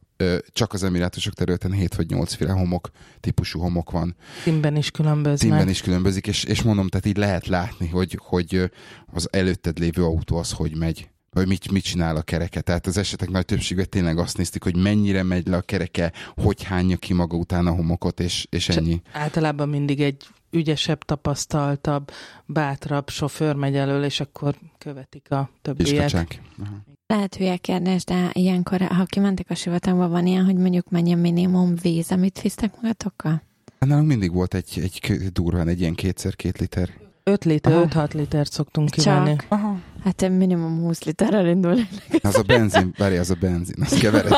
[0.53, 4.17] csak az emirátusok területen 7 vagy 8 féle homok, típusú homok van.
[4.45, 5.49] Timben is különböznek.
[5.51, 8.71] Timben is különbözik, és, és mondom, tehát így lehet látni, hogy, hogy
[9.13, 12.61] az előtted lévő autó az hogy megy vagy mit, mit csinál a kereke.
[12.61, 16.63] Tehát az esetek nagy többségben tényleg azt néztük, hogy mennyire megy le a kereke, hogy
[16.63, 18.91] hányja ki maga után a homokot, és, és ennyi.
[18.91, 22.11] Csak általában mindig egy ügyesebb, tapasztaltabb,
[22.47, 26.41] bátrabb sofőr megy elől, és akkor követik a többiek.
[27.07, 31.17] Lehet hülye kérdés, de ilyenkor, ha kimentek a sivatagba, van ilyen, hogy mondjuk mennyi a
[31.17, 33.43] minimum víz, amit visztek magatokkal?
[33.79, 36.91] Hát nálunk mindig volt egy, egy durván egy ilyen kétszer két liter.
[37.31, 39.37] 5 liter, 5-6 litert szoktunk kivenni.
[39.49, 39.79] Aha.
[40.05, 41.79] Hát minimum 20 literrel indul.
[42.23, 44.33] Az a benzin, várj, az a benzin, az kevered.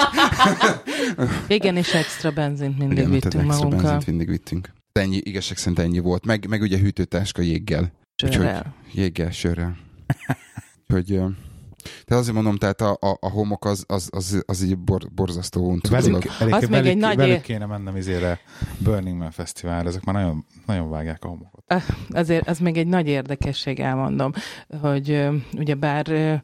[1.49, 3.91] Igen, és extra benzint mindig Igen, vittünk extra magunkkal.
[3.91, 4.73] benzint mindig vittünk.
[4.93, 6.25] Ennyi, igazság szerint ennyi volt.
[6.27, 7.93] Meg, meg ugye hűtőtáska jéggel.
[8.15, 8.57] Sörrel.
[8.57, 9.77] Úgyhogy, jéggel, sörrel.
[10.89, 11.21] Úgyhogy
[11.83, 15.69] tehát azért mondom, tehát a, a, a homok az, az, az, az így bor, borzasztó
[15.69, 15.91] uncut.
[15.91, 18.41] Velük, velük, az velük, még egy nagy velük kéne mennem izére
[18.79, 21.75] Burning Man Fesztivál, ezek már nagyon, nagyon vágják a homokot.
[22.11, 24.33] Azért az még egy nagy érdekesség, elmondom,
[24.81, 26.43] hogy ugye bár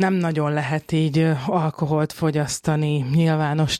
[0.00, 3.76] nem nagyon lehet így alkoholt fogyasztani nyilvános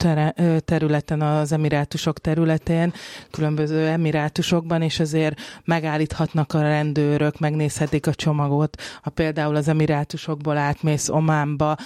[0.64, 2.92] területen, az emirátusok területén,
[3.30, 8.82] különböző emirátusokban, és azért megállíthatnak a rendőrök, megnézhetik a csomagot.
[9.02, 11.76] Ha például az emirátusokból átmész Ománba,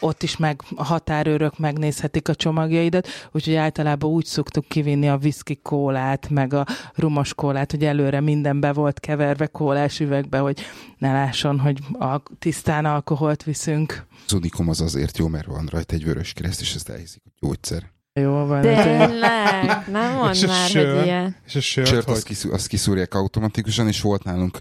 [0.00, 5.56] ott is meg a határőrök megnézhetik a csomagjaidat, úgyhogy általában úgy szoktuk kivinni a whisky
[5.62, 10.60] kólát, meg a rumos kólát, hogy előre minden be volt keverve kólás üvegbe, hogy
[10.98, 14.06] ne lásson, hogy a tisztán alkoholt viszünk.
[14.26, 17.32] Az unikum az azért jó, mert van rajta egy vörös kereszt, és ezt elhiszik, hogy
[17.48, 17.92] gyógyszer.
[18.20, 18.60] Jó van.
[18.60, 21.36] Tényleg, nem mond és már, sör, hogy ilyen.
[21.46, 22.14] És a sört, sört hogy...
[22.14, 24.58] azt, kiszú, azt kiszúrják automatikusan, és volt nálunk,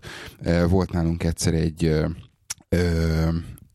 [0.69, 1.83] volt nálunk egyszer egy
[2.69, 3.27] ö,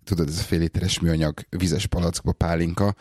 [0.08, 2.94] tudod, ez a fél literes műanyag vizes palackba pálinka,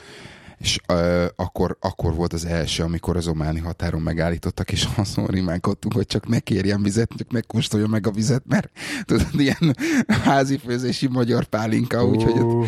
[0.58, 5.94] és ö, akkor, akkor volt az első, amikor az ománi határon megállítottak, és azon rimánkodtunk,
[5.94, 8.70] hogy csak ne kérjen vizet, csak megkóstolja meg a vizet, mert
[9.06, 9.76] tudod, ilyen
[10.08, 12.12] házi főzési magyar pálinka, uh.
[12.12, 12.68] úgyhogy ott,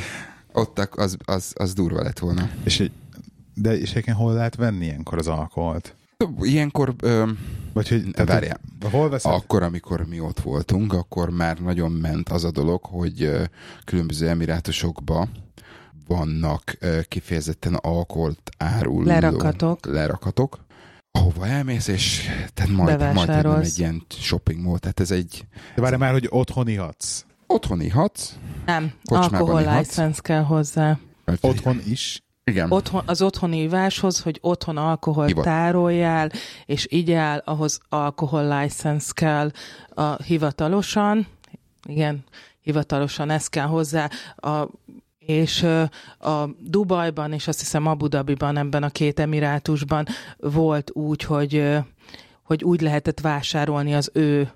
[0.51, 2.49] ott az, az, az durva lett volna.
[2.63, 2.89] És
[3.53, 5.95] de és hol lehet venni ilyenkor az alkoholt?
[6.41, 7.29] Ilyenkor, ö,
[7.73, 8.59] Vagy hogy, tehát, várjál,
[8.91, 9.31] hol veszed?
[9.31, 13.31] Akkor, amikor mi ott voltunk, akkor már nagyon ment az a dolog, hogy
[13.85, 15.27] különböző emirátusokba
[16.07, 16.77] vannak
[17.07, 19.85] kifejezetten alkoholt áruló lerakatok.
[19.85, 20.59] lerakatok,
[21.11, 25.45] ahova elmész, és tehát majd, majd egy ilyen shopping mall, tehát ez egy...
[25.75, 27.25] De várj már, hogy otthon ihatsz.
[27.47, 28.33] Otthon ihatsz.
[28.65, 30.99] Nem, alkohol license kell hozzá.
[31.41, 32.23] Otthon is?
[32.49, 32.71] Igen.
[32.71, 35.43] Otthon, az otthoni iváshoz, hogy otthon alkohol Hivat.
[35.43, 36.31] tároljál,
[36.65, 39.51] és igyál, ahhoz alkohol license kell
[39.89, 41.27] a hivatalosan,
[41.87, 42.23] igen,
[42.61, 44.67] hivatalosan ez kell hozzá, a,
[45.19, 45.63] és
[46.19, 50.05] a Dubajban, és azt hiszem Abu Dhabiban, ebben a két emirátusban
[50.37, 51.79] volt úgy, hogy
[52.49, 54.51] hogy úgy lehetett vásárolni az ő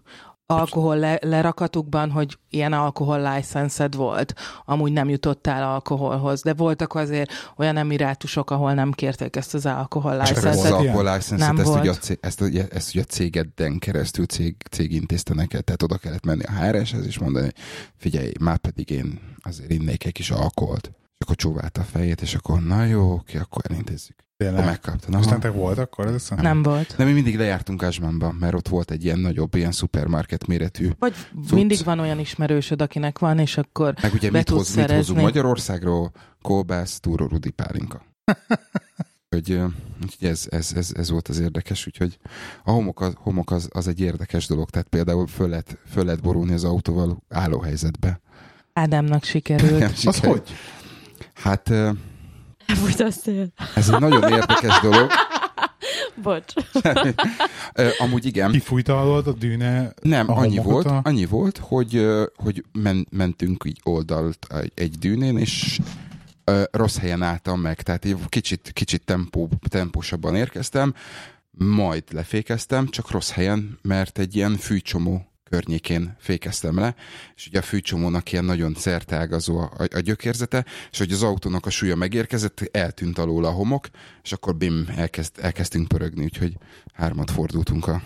[0.46, 4.34] alkohol le, lerakatukban, hogy ilyen alkohol license volt.
[4.66, 10.18] Amúgy nem jutottál alkoholhoz, de voltak azért olyan emirátusok, ahol nem kérték ezt az alkohol
[10.18, 11.80] license Az alkohol license nem ezt, volt.
[11.80, 15.84] Ugye a cég, ezt, ugye, ezt ugye a cégedden keresztül cég, cég intézte neked, tehát
[15.84, 17.52] oda kellett menni a HRS-hez és mondani,
[17.98, 20.92] figyelj, már pedig én azért innék egy kis alkoholt.
[21.18, 24.16] És akkor csóvált a fejét, és akkor na jó, oké, akkor elintézzük.
[24.38, 24.66] Tényleg?
[24.66, 25.18] Megkapta.
[25.18, 26.08] Aztán te volt akkor?
[26.08, 26.40] Ez nem.
[26.42, 26.96] nem volt.
[26.98, 31.14] De mi mindig lejártunk Ázsmánba, mert ott volt egy ilyen nagyobb, ilyen szupermarket méretű Vagy
[31.14, 31.52] cucc.
[31.52, 36.12] mindig van olyan ismerősöd, akinek van, és akkor Meg ugye mit, hoz, mit hozunk Magyarországról?
[36.42, 38.02] Kolbász, túró, rudi pálinka.
[39.30, 39.60] hogy,
[40.04, 42.18] úgyhogy ez, ez, ez, ez, volt az érdekes, úgyhogy
[42.64, 46.22] a homok, az, homok az, az egy érdekes dolog, tehát például föl lehet, föl lehet
[46.22, 48.22] borulni az autóval állóhelyzetbe.
[48.74, 49.72] Ádámnak sikerült.
[49.72, 50.06] sikerült.
[50.06, 50.50] Az hogy?
[51.44, 51.70] Hát
[52.66, 53.48] Elfújt a szél.
[53.76, 55.12] Ez egy nagyon érdekes dolog.
[56.24, 56.54] Bocs.
[58.04, 58.52] Amúgy igen.
[58.52, 59.94] Kifújta alól a dűne?
[60.02, 61.02] Nem, a annyi volt, a...
[61.04, 65.80] annyi volt, hogy, hogy men, mentünk így oldalt egy, egy dűnén, és
[66.72, 70.94] rossz helyen álltam meg, tehát egy kicsit, kicsit tempó, tempósabban érkeztem,
[71.52, 76.96] majd lefékeztem, csak rossz helyen, mert egy ilyen fűcsomó környékén fékeztem le,
[77.36, 81.70] és ugye a fűcsomónak ilyen nagyon szerteágazó a, a gyökérzete, és hogy az autónak a
[81.70, 83.88] súlya megérkezett, eltűnt alól a homok,
[84.24, 86.58] és akkor bim, elkezd, elkezdtünk pörögni, úgyhogy
[86.94, 88.02] hármat fordultunk a,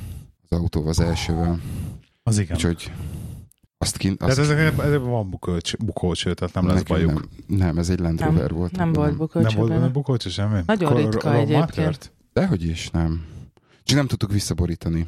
[0.49, 1.59] az autóval az elsővel.
[2.23, 2.55] Az igen.
[2.55, 2.91] Úgyhogy
[3.77, 7.11] Azt kint, Tehát azt ezek, ezek van bukócs, bukócső, tehát nem lesz bajuk.
[7.13, 8.75] Nem, nem, ez egy Land Nem, Rover volt.
[8.75, 9.87] nem volt Nem bukócső volt benne.
[9.87, 10.61] bukócső semmi?
[10.65, 12.11] Nagyon Akkor ritka egyébként.
[12.33, 13.25] Dehogy is, nem.
[13.83, 15.07] Csak nem tudtuk visszaborítani.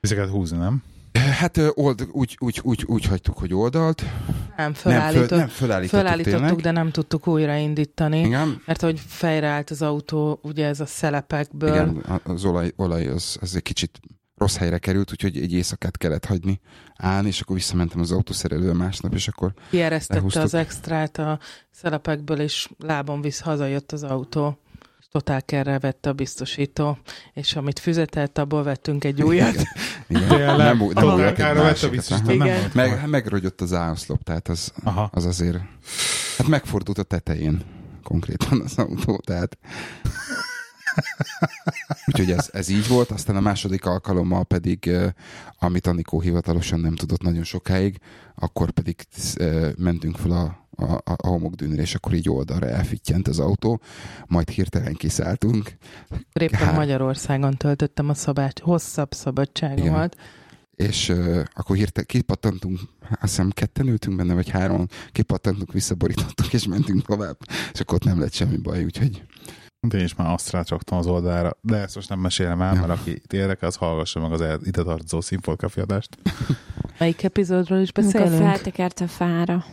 [0.00, 0.82] Vissza kellett húzni, nem?
[1.18, 4.02] Hát old, úgy, úgy, úgy, úgy hagytuk, hogy oldalt.
[4.02, 6.60] Nem, Nem, fölállított, föl, nem fölállítottuk, fölállítottuk, tényleg.
[6.60, 8.20] de nem tudtuk újraindítani.
[8.20, 11.68] Igen, Mert hogy fejreállt az autó, ugye ez a szelepekből.
[11.74, 14.00] igen, az olaj, olaj az, az egy kicsit
[14.36, 16.60] rossz helyre került, úgyhogy egy éjszakát kellett hagyni
[16.96, 20.42] állni, és akkor visszamentem az autószerelőre másnap, és akkor Kieresztette Lehúztuk.
[20.42, 21.38] az extrát a
[21.70, 24.58] szelepekből, és lábon visz hazajött az autó.
[25.08, 26.98] És Totál kerre vette a biztosító,
[27.32, 29.54] és amit füzetelt, abból vettünk egy újat.
[30.08, 30.56] igen, Tényleg?
[30.56, 32.26] nem, ú- nem kárra vette a másikat, biztos, aha.
[32.26, 32.60] nem Igen.
[32.60, 35.08] volt Meg, megrogyott az áoszlop, tehát az, Aha.
[35.12, 35.58] az azért,
[36.38, 37.62] hát megfordult a tetején
[38.02, 39.58] konkrétan az autó, tehát
[42.06, 44.90] Úgyhogy ez, ez így volt, aztán a második alkalommal pedig,
[45.58, 47.98] amit Anikó hivatalosan nem tudott nagyon sokáig,
[48.34, 49.06] akkor pedig
[49.76, 53.80] mentünk fel a, a, a a homokdűnre, és akkor így oldalra elfittyent az autó,
[54.26, 55.76] majd hirtelen kiszálltunk,
[56.40, 56.76] éppen Hát.
[56.76, 60.16] Magyarországon töltöttem a szabács, hosszabb szabadságomat.
[60.74, 66.66] és uh, akkor hirtelen kipattantunk, azt hiszem ketten ültünk benne, vagy három, kipattantunk, visszaborítottuk, és
[66.66, 67.36] mentünk tovább,
[67.72, 69.22] és akkor ott nem lett semmi baj, úgyhogy
[69.94, 72.80] Én is már azt rácsoktam az oldalra, de ezt most nem mesélem el, Ja.
[72.86, 76.16] mert aki érdekel, az hallgassa meg az ide tartozó színfoltkafi adást.
[76.98, 78.42] Melyik epizódról is Amikor beszélünk?
[78.42, 79.64] feltekert a fára.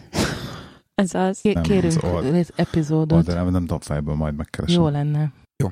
[0.95, 1.39] Ez az.
[1.41, 3.25] Nem, Kérünk az old- epizódot.
[3.25, 4.81] De nem, nem tudom fejből, majd megkeresem.
[4.81, 5.31] Jó lenne.
[5.63, 5.71] Jó.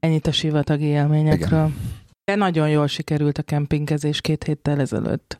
[0.00, 1.70] Ennyit a sivatagi élményekről.
[2.24, 5.38] De nagyon jól sikerült a kempingezés két héttel ezelőtt.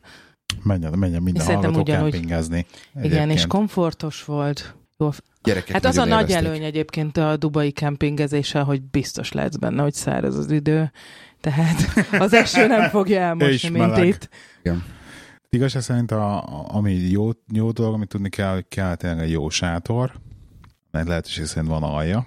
[0.63, 2.11] Menjen, menjen minden Szerintem hallgató ugyanúgy.
[2.11, 2.65] kempingezni.
[3.03, 4.75] Igen, és komfortos volt.
[4.97, 5.09] Jó.
[5.43, 6.45] gyerekek Hát az a nagy élvezték.
[6.47, 10.91] előny egyébként a dubai kempingezéssel, hogy biztos lehetsz benne, hogy száraz az idő.
[11.41, 11.81] Tehát
[12.25, 14.07] az eső nem fogja És elmosni, mint meleg.
[14.07, 14.29] itt.
[15.55, 19.31] Igazság szerint, a, a- ami jó, jó dolog, amit tudni kell, hogy kell tényleg egy
[19.31, 20.19] jó sátor,
[20.91, 22.25] mert lehetőség szerint van alja,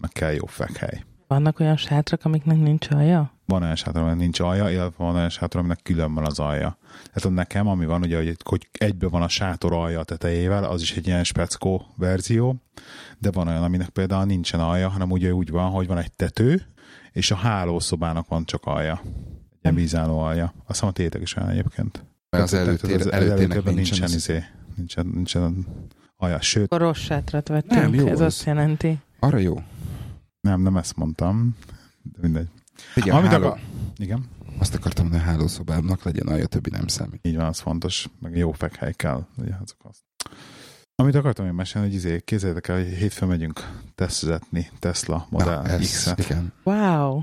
[0.00, 1.04] meg kell jó fekhely.
[1.26, 3.32] Vannak olyan sátrak, amiknek nincs alja?
[3.46, 6.78] Van olyan sátor, aminek nincs alja, illetve van olyan sátor, aminek külön van az alja.
[7.12, 10.82] Tehát nekem, ami van, ugye, hogy, hogy egybe van a sátor alja a tetejével, az
[10.82, 12.56] is egy ilyen speckó verzió,
[13.18, 16.66] de van olyan, aminek például nincsen alja, hanem ugye úgy van, hogy van egy tető,
[17.12, 19.00] és a hálószobának van csak alja.
[19.62, 20.44] Egy vízálló alja.
[20.44, 22.04] Azt hiszem a tétek is olyan egyébként.
[22.28, 24.14] Az Tehát előtér, az előtérnek nincsen, nincsen, izé.
[24.34, 24.44] izé,
[24.76, 25.66] nincsen, nincsen
[26.16, 26.40] alja.
[26.40, 28.20] Sőt, Akkor rossz sátrat vettünk, Nem, jó ez az.
[28.20, 28.98] azt jelenti.
[29.18, 29.62] Arra jó.
[30.40, 31.56] nem, nem ezt mondtam.
[32.02, 32.48] De mindegy.
[32.94, 33.58] Igen, Amit háló, akar...
[33.96, 34.24] Igen,
[34.58, 37.20] azt akartam, hogy a hálószobámnak legyen alja, többi nem számít.
[37.26, 38.08] így van, az fontos.
[38.20, 39.26] Meg jó fekhely kell.
[39.36, 40.00] Ugye, azok azt.
[40.94, 45.76] Amit akartam én mesélni, hogy izé, képzeljétek el, hogy hétfőn megyünk tesztvezetni Tesla Model Na,
[45.78, 46.18] X-et.
[46.18, 46.52] igen.
[46.62, 47.22] Wow!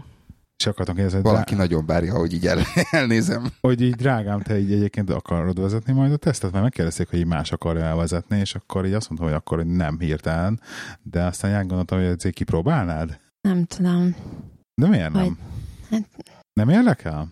[0.64, 1.64] És akartam kérdezni, hogy, Valaki drá...
[1.64, 2.60] nagyon bárja, hogy így el,
[2.92, 3.52] elnézem.
[3.62, 7.52] hogy így drágám, te így egyébként akarod vezetni majd a tesztet, mert megkérdezték, hogy más
[7.52, 10.60] akarja elvezetni, és akkor így azt mondtam, hogy akkor nem hirtelen,
[11.02, 13.20] de aztán így gondoltam, hogy ezért kipróbálnád?
[13.42, 14.16] Nem tudom.
[14.82, 15.24] De miért nem?
[15.24, 15.38] Hogy-
[15.90, 16.08] hát-
[16.54, 17.32] Nem érdekel?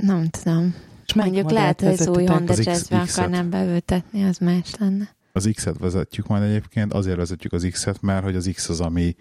[0.00, 0.74] Nem tudom.
[1.06, 2.24] És Mondjuk lehet, hogy az új?
[2.24, 5.08] Honda Jazzbe akarnám beültetni, az más lenne.
[5.32, 9.16] Az X-et vezetjük majd egyébként, azért vezetjük az X-et, mert hogy az X az, ami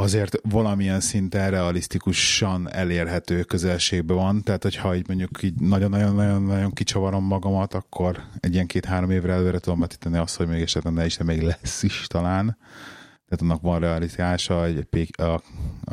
[0.00, 7.74] azért valamilyen szinten realisztikusan elérhető közelségben van, tehát hogyha így mondjuk így nagyon-nagyon-nagyon kicsavarom magamat,
[7.74, 11.24] akkor egy ilyen két-három évre előre tudom vetíteni azt, hogy még esetleg ne is, de
[11.24, 12.58] még lesz is talán.
[13.28, 15.42] Tehát annak van realitása, egy, egy a,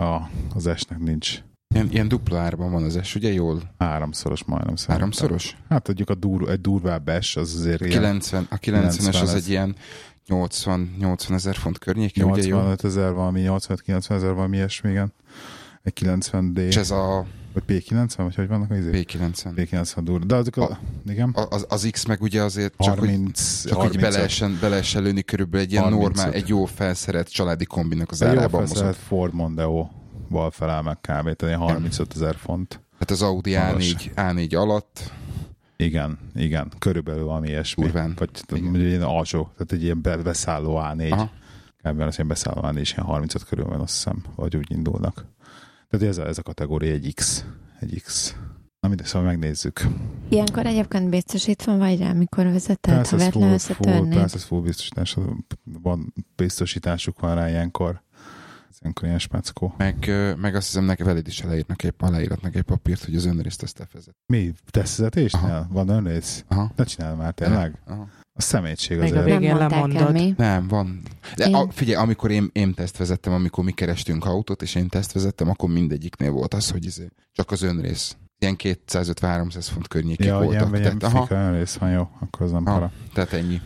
[0.01, 1.41] a, az esnek nincs
[1.75, 3.61] Ilyen, ilyen dupla árban van az es, ugye jól?
[3.77, 4.95] háromszoros majdnem szerintem.
[4.95, 5.57] Háromszoros?
[5.69, 9.21] Hát adjuk a dur, egy durvább es, az azért ilyen 90, a 90-es 90 az
[9.21, 9.33] lesz.
[9.33, 9.75] egy ilyen
[10.27, 11.93] 80, 80 ezer font jó?
[12.25, 15.13] 85 ezer valami, 85-90 ezer valami ilyesmi, igen.
[15.83, 18.89] Egy 90D, És ez a vagy P90, vagy hogy vannak az izé?
[18.93, 19.51] P90.
[19.55, 20.25] P90 durva.
[20.25, 23.81] De azok a, A- igen, Az, az X meg ugye azért csak, hogy, 30, csak
[23.81, 26.15] hogy bele lehessen, bele lehessen lőni körülbelül egy ilyen 35.
[26.15, 29.01] normál, egy jó felszerelt családi kombinak az a jó árában felszerelt mozog.
[29.07, 31.07] Ford Mondeo-val felel meg kb.
[31.07, 32.69] Tehát ilyen 35 ezer font.
[32.91, 33.95] Tehát az Audi Magas.
[33.95, 35.11] A4, A4 alatt,
[35.77, 37.83] Igen, igen, körülbelül valami ilyesmi.
[37.83, 38.13] Durván.
[38.17, 38.75] Vagy Igen.
[38.75, 41.11] egy ilyen alsó, tehát egy ilyen be- beszálló A4.
[41.11, 41.29] Aha.
[41.83, 41.99] Kb.
[41.99, 45.25] az ilyen beszálló A4 is ilyen 35 körül van, azt hiszem, vagy úgy indulnak.
[45.89, 47.45] Tehát ez a, ez a kategória egy X.
[47.79, 48.35] Egy X.
[48.79, 49.81] Na mindegy, szóval megnézzük.
[50.29, 54.13] Ilyenkor egyébként biztosítva vagy rá, mikor vezeted, ha Persze, full, full, összetörnéd.
[54.13, 55.15] persze, ez full biztosítás,
[55.63, 58.01] van, biztosításuk van rá ilyenkor.
[59.01, 59.73] Ilyen speckó.
[59.77, 63.63] meg, meg azt hiszem, neki veled is aláírnak egy, aláíratnak egy papírt, hogy az önrészt
[63.63, 64.15] ezt elfezet.
[64.25, 64.53] Mi?
[64.71, 65.41] Tesztvezetésnél?
[65.43, 65.67] Aha.
[65.71, 66.43] Van önrész?
[66.47, 66.71] Aha.
[66.75, 67.79] Ne csinál már, tényleg?
[67.85, 68.07] Aha.
[68.33, 70.33] A szemétség Még a Nem Végén el mi.
[70.37, 71.01] Nem, van.
[71.35, 74.87] De Én- a, figyelj, amikor én, én teszt vezettem, amikor mi kerestünk autót, és én
[74.89, 78.17] teszt vezettem, akkor mindegyiknél volt az, hogy izé, csak az önrész.
[78.39, 80.77] ilyen 250-300 font környékén Ja, ilyen, voltak.
[80.79, 82.91] ilyen Tehát, aha, fika rész van, jó, akkor az nem aha, para.
[83.13, 83.61] tehát ennyi.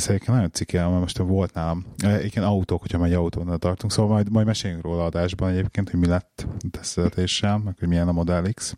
[0.00, 1.84] Ez egyébként nagyon cikel, mert most volt nálam.
[1.96, 6.06] Egyébként autók, hogyha megy autónál tartunk, szóval majd, majd meséljünk róla adásban egyébként, hogy mi
[6.06, 8.76] lett a teszteletéssel, meg hogy milyen a Model X.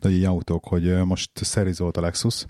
[0.00, 2.44] De így autók, hogy ö, most szerizolt a Lexus,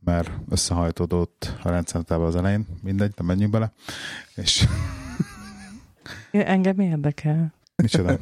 [0.00, 3.72] mert összehajtódott a rendszertában az elején, mindegy, nem menjünk bele.
[4.34, 4.66] És
[6.30, 7.54] Engem érdekel.
[7.76, 8.08] micsoda?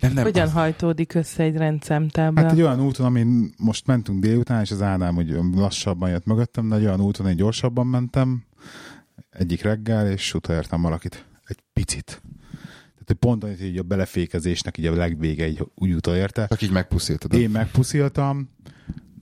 [0.00, 2.42] Nem, nem, Hogyan az- hajtódik össze egy rendszemtábla?
[2.42, 6.68] Hát egy olyan úton, amin most mentünk délután, és az Ádám hogy lassabban jött mögöttem,
[6.68, 8.44] de egy olyan úton, én gyorsabban mentem,
[9.30, 11.26] egyik reggel, és utolértem valakit.
[11.44, 12.22] Egy picit.
[13.04, 16.46] Tehát hogy pont hogy így a belefékezésnek így a legvége így úgy utolérte.
[16.46, 17.32] Csak így megpuszíltad.
[17.32, 18.50] Én megpusziltam,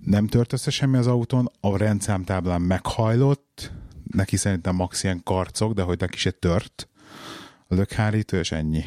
[0.05, 3.73] nem tört össze semmi az autón, a rendszámtáblán meghajlott,
[4.11, 6.89] neki szerintem max ilyen karcok, de hogy neki se tört
[7.67, 8.85] a lökhárítő, és ennyi.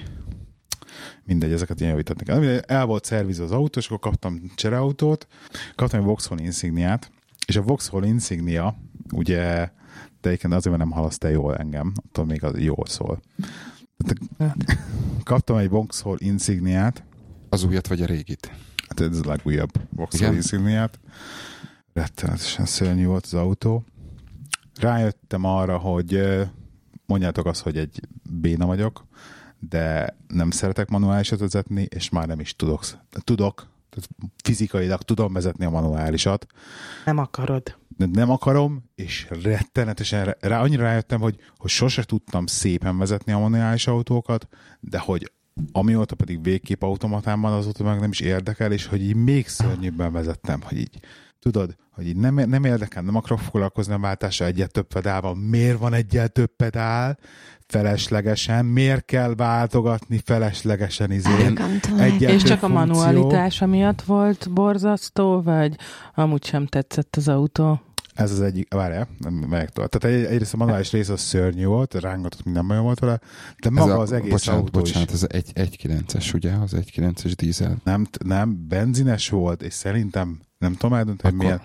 [1.23, 2.59] Mindegy, ezeket javítani kell.
[2.59, 5.27] El volt szervizve az autó, és akkor kaptam csereautót,
[5.75, 7.11] kaptam egy Vauxhall Insigniát,
[7.45, 8.77] és a Vauxhall Insignia,
[9.11, 9.71] ugye,
[10.23, 13.21] de egyébként azért, mert nem halaszt el jól engem, attól még az jól szól.
[15.23, 17.03] Kaptam egy Vauxhall Insigniát,
[17.49, 18.51] Az újat vagy a régit?
[18.87, 20.33] Hát ez a legújabb Vauxhall?
[20.33, 20.99] Insigniát.
[21.93, 23.83] Rettenetesen szörnyű volt az autó.
[24.79, 26.39] Rájöttem arra, hogy
[27.05, 29.05] mondjátok azt, hogy egy béna vagyok,
[29.59, 32.85] de nem szeretek manuálisat vezetni, és már nem is tudok.
[33.23, 34.09] Tudok, tehát
[34.43, 36.45] fizikailag tudom vezetni a manuálisat,
[37.05, 37.75] Nem akarod.
[37.97, 43.87] Nem akarom, és rettenetesen rá, annyira rájöttem, hogy, hogy sose tudtam szépen vezetni a manuális
[43.87, 44.47] autókat,
[44.79, 45.31] de hogy
[45.71, 50.11] amióta pedig végképp automatán van, azóta meg nem is érdekel, és hogy így még szörnyűbben
[50.11, 50.99] vezettem, hogy így
[51.39, 55.37] tudod, hogy így nem, nem érdekel, nem akarok foglalkozni a váltással, egyet több pedál van.
[55.37, 57.19] Miért van egyet több pedál?
[57.67, 58.65] Feleslegesen.
[58.65, 61.53] Miért kell váltogatni feleslegesen izé?
[61.97, 65.75] Egyet És csak a manualitása miatt volt borzasztó, vagy
[66.15, 67.81] amúgy sem tetszett az autó?
[68.13, 69.07] Ez az egyik, várjál,
[69.49, 69.89] tovább.
[69.89, 73.19] Tehát egy, egyrészt a manuális rész az szörnyű volt, rángatott, minden bajom volt vele,
[73.61, 75.13] de maga ez a, az egész bocsánat, autó bocsánat, is.
[75.13, 76.51] ez egy 1.9-es, ugye?
[76.51, 77.77] Az 1.9-es dízel.
[77.83, 81.61] Nem, nem, benzines volt, és szerintem nem tudom eldönteni, hogy milyen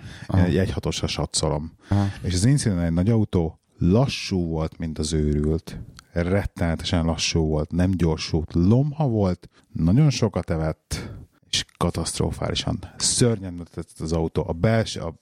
[0.46, 1.72] egy egyhatosra satszolom.
[1.88, 2.06] Aha.
[2.22, 5.80] És az Incident egy nagy autó lassú volt, mint az őrült.
[6.12, 11.10] Rettenetesen lassú volt, nem gyorsult, lomha volt, nagyon sokat evett,
[11.50, 12.78] és katasztrofálisan.
[12.96, 14.44] Szörnyen tetszett az autó.
[14.48, 15.14] A belső, a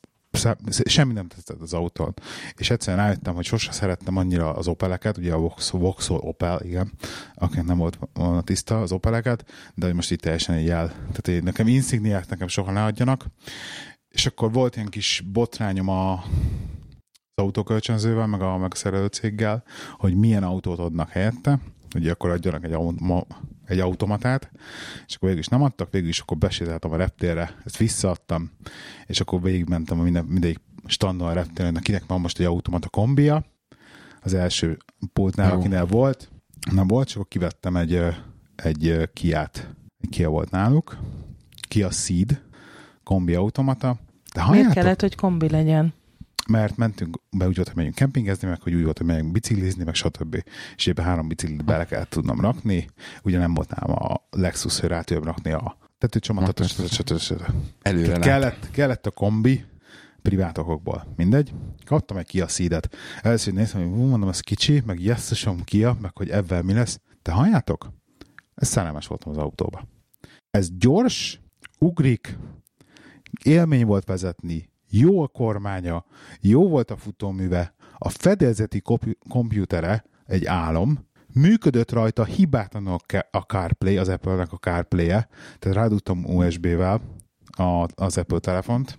[0.85, 2.15] semmi nem tetszett az autón.
[2.57, 6.93] És egyszerűen rájöttem, hogy sose szerettem annyira az Opeleket, ugye a Vox- Vauxhall Opel, igen,
[7.35, 10.89] akinek nem volt volna tiszta az Opeleket, de hogy most itt teljesen egy jel.
[10.89, 13.27] Tehát én, nekem insigniák nekem soha ne adjanak.
[14.09, 16.25] És akkor volt ilyen kis botrányom a
[17.39, 19.63] az autókölcsönzővel, meg a, meg a szerelőcéggel,
[19.99, 21.59] hogy milyen autót adnak helyette,
[21.95, 23.23] ugye akkor adjanak egy, ma,
[23.65, 24.51] egy automatát,
[25.07, 28.51] és akkor végül is nem adtak, végül is akkor besétáltam a reptérre, ezt visszaadtam,
[29.07, 32.89] és akkor végigmentem a minden, mindegyik standon a reptéren, hogy kinek van most egy automata
[32.89, 33.45] kombia,
[34.23, 34.79] az első
[35.13, 35.59] pultnál, Jó.
[35.59, 36.31] akinél volt,
[36.71, 38.01] nem volt, csak kivettem egy,
[38.57, 39.75] egy Kiát.
[40.01, 40.97] Egy Kia volt náluk,
[41.69, 42.43] Kia Ceed,
[43.05, 43.99] kombi automata,
[44.35, 44.73] de Miért halljátok?
[44.73, 45.95] kellett, hogy kombi legyen?
[46.49, 49.85] Mert mentünk be úgy volt, hogy megyünk kempingezni, meg hogy úgy volt, hogy megyünk biciklizni,
[49.85, 50.45] meg stb.
[50.77, 52.89] És ebbe három biciklit bele kellett tudnom rakni.
[53.23, 56.61] Ugye nem volt nálam a Lexus, hogy rá tudjam rakni a tetőcsomatot.
[57.83, 58.19] Előre.
[58.19, 59.65] Kellett, kellett a kombi,
[60.23, 61.07] privát okokból.
[61.17, 61.53] Mindegy.
[61.85, 62.97] Kaptam egy Kia Ceed-et.
[63.23, 67.01] Először néztem, hogy mondom, ez kicsi, meg jesszesom Kia, meg hogy ebben mi lesz.
[67.23, 67.93] De halljátok?
[68.55, 69.89] Ez szerelmes voltam az autóba.
[70.51, 71.41] Ez gyors,
[71.79, 72.39] ugrik,
[73.43, 76.05] élmény volt vezetni, jó a kormánya,
[76.41, 78.83] jó volt a futóműve, a fedélzeti
[79.29, 80.99] komputere egy álom,
[81.33, 85.29] működött rajta hibátlanul a ca- a CarPlay, az Apple-nek a CarPlay-e,
[85.59, 87.01] tehát rádugtam USB-vel
[87.57, 88.99] a, az Apple telefont,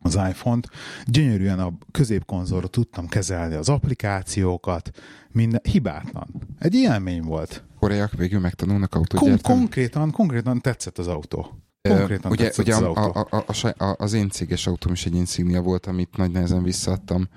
[0.00, 0.68] az iPhone-t,
[1.04, 4.90] gyönyörűen a középkonzolra tudtam kezelni az applikációkat,
[5.32, 6.28] minden, hibátlan.
[6.58, 7.64] Egy élmény volt.
[7.78, 11.67] Koreaiak végül megtanulnak autót Kon- konkrétan, konkrétan tetszett az autó.
[11.96, 15.14] Konkrétan ugye, ugye az a, a, a, a, a, az én céges autóm is egy
[15.14, 17.28] Insignia volt, amit nagy nehezen visszaadtam,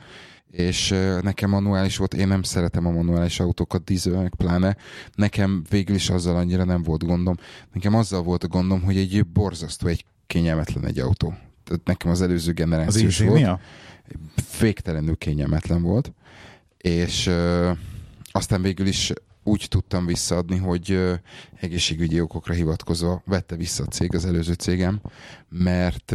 [0.52, 4.76] és nekem manuális volt, én nem szeretem a manuális autókat, dízelnek pláne,
[5.16, 7.36] nekem végül is azzal annyira nem volt gondom.
[7.74, 11.34] Nekem azzal volt a gondom, hogy egy borzasztó, egy kényelmetlen egy autó.
[11.64, 13.60] Tehát nekem az előző az generációs volt.
[14.60, 16.12] Végtelenül kényelmetlen volt,
[16.78, 17.72] és ö,
[18.32, 19.14] aztán végül is
[19.44, 21.00] úgy tudtam visszaadni, hogy
[21.60, 25.02] egészségügyi okokra hivatkozva vette vissza a cég, az előző cégem,
[25.50, 26.12] mert,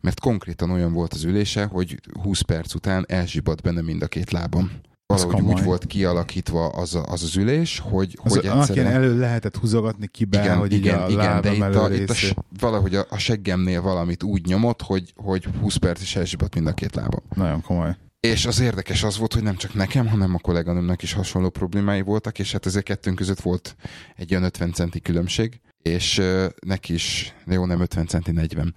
[0.00, 4.30] mert konkrétan olyan volt az ülése, hogy 20 perc után elzsibadt benne mind a két
[4.30, 4.70] lábam.
[5.06, 5.52] valahogy komoly.
[5.54, 8.86] úgy volt kialakítva az a, az, az ülés, hogy, Az, hogy egyszerűen...
[8.86, 12.44] elő lehetett húzogatni ki be, igen, hogy igen, a igen, de itt, a, itt a,
[12.58, 16.72] valahogy a, a seggemnél valamit úgy nyomott, hogy, hogy 20 perc is elzsibat mind a
[16.72, 17.22] két lábam.
[17.34, 17.96] Nagyon komoly.
[18.28, 22.00] És az érdekes az volt, hogy nem csak nekem, hanem a kolléganőmnek is hasonló problémái
[22.00, 23.76] voltak, és hát ezért kettőnk között volt
[24.16, 28.74] egy olyan 50 centi különbség, és uh, neki is, jó, nem 50 centi, 40,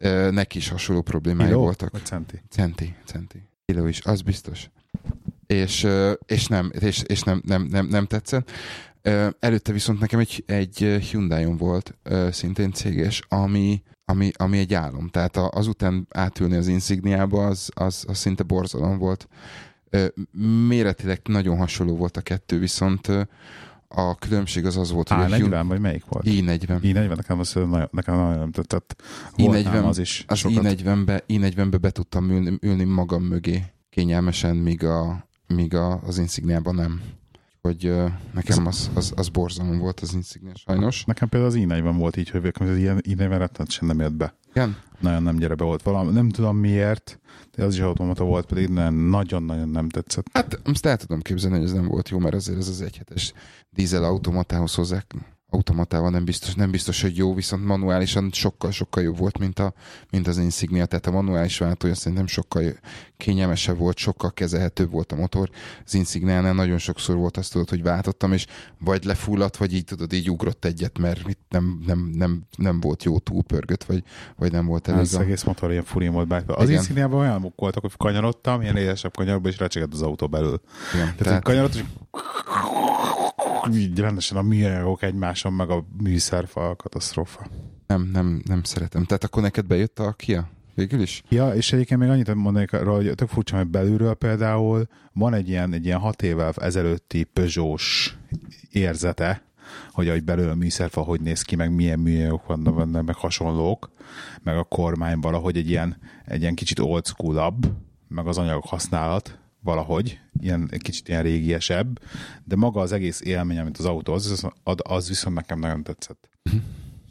[0.00, 1.60] uh, neki is hasonló problémái Kiló?
[1.60, 1.90] voltak.
[1.90, 2.42] Vagy centi?
[2.50, 3.42] Centi, centi.
[3.64, 4.70] Kiló is, az biztos.
[5.46, 8.50] És, ö, és nem, és, és nem, nem, nem, nem tetszett.
[9.38, 10.76] Előtte viszont nekem egy, egy
[11.10, 11.94] hyundai volt,
[12.30, 15.08] szintén céges, ami, ami, ami egy álom.
[15.08, 19.28] Tehát azután átülni az Insigniába, az, az, az szinte borzalom volt.
[20.68, 23.08] Méretileg nagyon hasonló volt a kettő, viszont
[23.88, 26.24] a különbség az az volt, hogy a Hyundai- A40, vagy melyik volt?
[26.28, 26.78] i40.
[26.82, 29.02] I40, nekem az nagyon, nekem nagyon nem tetszett.
[29.36, 30.64] Volt I40 nálam az is Az sokat.
[30.64, 36.74] i40-be, i40-be be tudtam ülni, ülni magam mögé kényelmesen, míg, a, míg a, az Insigniában
[36.74, 37.00] nem.
[37.66, 37.94] Hogy
[38.34, 41.04] nekem az, az, az borzalom volt az Insignia sajnos.
[41.04, 44.34] Nekem például az i40 volt így, hogy az ilyen i40 rettenetesen nem jött be.
[44.54, 44.76] Igen?
[45.00, 46.12] Nagyon nem gyere be volt valami.
[46.12, 47.20] Nem tudom miért,
[47.54, 50.26] de az is automata volt, pedig nagyon-nagyon nem tetszett.
[50.32, 53.32] Hát azt el tudom képzelni, hogy ez nem volt jó, mert azért ez az egyhetes
[53.70, 55.14] dízel automatához hozzák.
[55.50, 59.72] Automatával nem biztos, nem biztos, hogy jó, viszont manuálisan sokkal-sokkal jobb volt, mint, a,
[60.10, 60.86] mint az Insignia.
[60.86, 62.62] Tehát a manuális váltója szerintem sokkal
[63.16, 65.50] kényelmesebb volt, sokkal kezelhetőbb volt a motor.
[65.84, 68.46] Az Insigniánál nagyon sokszor volt azt tudod, hogy váltottam, és
[68.78, 73.04] vagy lefulladt, vagy így tudod, így ugrott egyet, mert itt nem, nem, nem, nem volt
[73.04, 74.02] jó túlpörgött, vagy,
[74.36, 75.00] vagy nem volt elég.
[75.00, 76.54] Ez a- egész motor ilyen furin volt bájtva.
[76.54, 76.70] Az.
[76.70, 80.60] Insigniában olyan voltak, hogy kanyarodtam, ilyen élesebb kanyarba, és recsegett az autó belül.
[80.94, 81.86] Igen, tehát, tehát kanyarodtam, és
[83.74, 87.46] így rendesen a műanyagok egymáson, meg a műszerfal katasztrófa.
[87.86, 89.04] nem, nem, nem szeretem.
[89.04, 90.48] Tehát akkor neked bejött a Kia?
[90.74, 91.22] Végül is?
[91.28, 95.48] Ja, és egyébként még annyit mondanék arra, hogy tök furcsa, hogy belülről például van egy
[95.48, 98.14] ilyen, egy ilyen hat évvel ezelőtti Peugeot-s
[98.70, 99.42] érzete,
[99.92, 103.90] hogy ahogy belül a műszerfa hogy néz ki, meg milyen műanyagok vannak benne, meg hasonlók,
[104.42, 107.56] meg a kormány valahogy egy ilyen, egy ilyen kicsit old school
[108.08, 112.00] meg az anyagok használat valahogy, ilyen, kicsit ilyen régiesebb,
[112.44, 116.28] de maga az egész élmény, amit az autó az, az, az viszont nekem nagyon tetszett.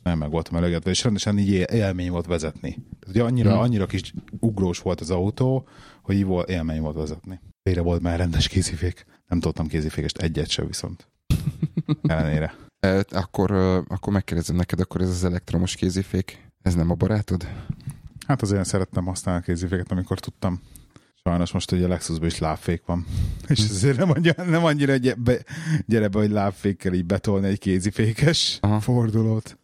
[0.04, 2.70] Nem meg voltam elégedve, és rendesen így él- élmény volt vezetni.
[2.70, 3.60] Tehát, ugye annyira, Hmm.
[3.60, 5.68] annyira kis ugrós volt az autó,
[6.02, 7.40] hogy így volt, élmény volt vezetni.
[7.64, 9.06] Végre volt már rendes kézifék.
[9.28, 11.08] Nem tudtam kézifékest egyet sem viszont.
[12.02, 12.56] Ellenére.
[12.80, 13.52] E, akkor,
[13.88, 17.48] akkor megkérdezem neked, akkor ez az elektromos kézifék, ez nem a barátod?
[18.28, 20.62] Hát azért szerettem használni a kéziféket, amikor tudtam.
[21.30, 23.06] Sajnos most ugye a Lexusban is lábfék van.
[23.48, 25.38] És ezért nem annyira, nem annyira gy- be,
[25.86, 28.80] gyere be, hogy lábfékkel így betolni egy kézifékes Aha.
[28.80, 29.58] Fordulót.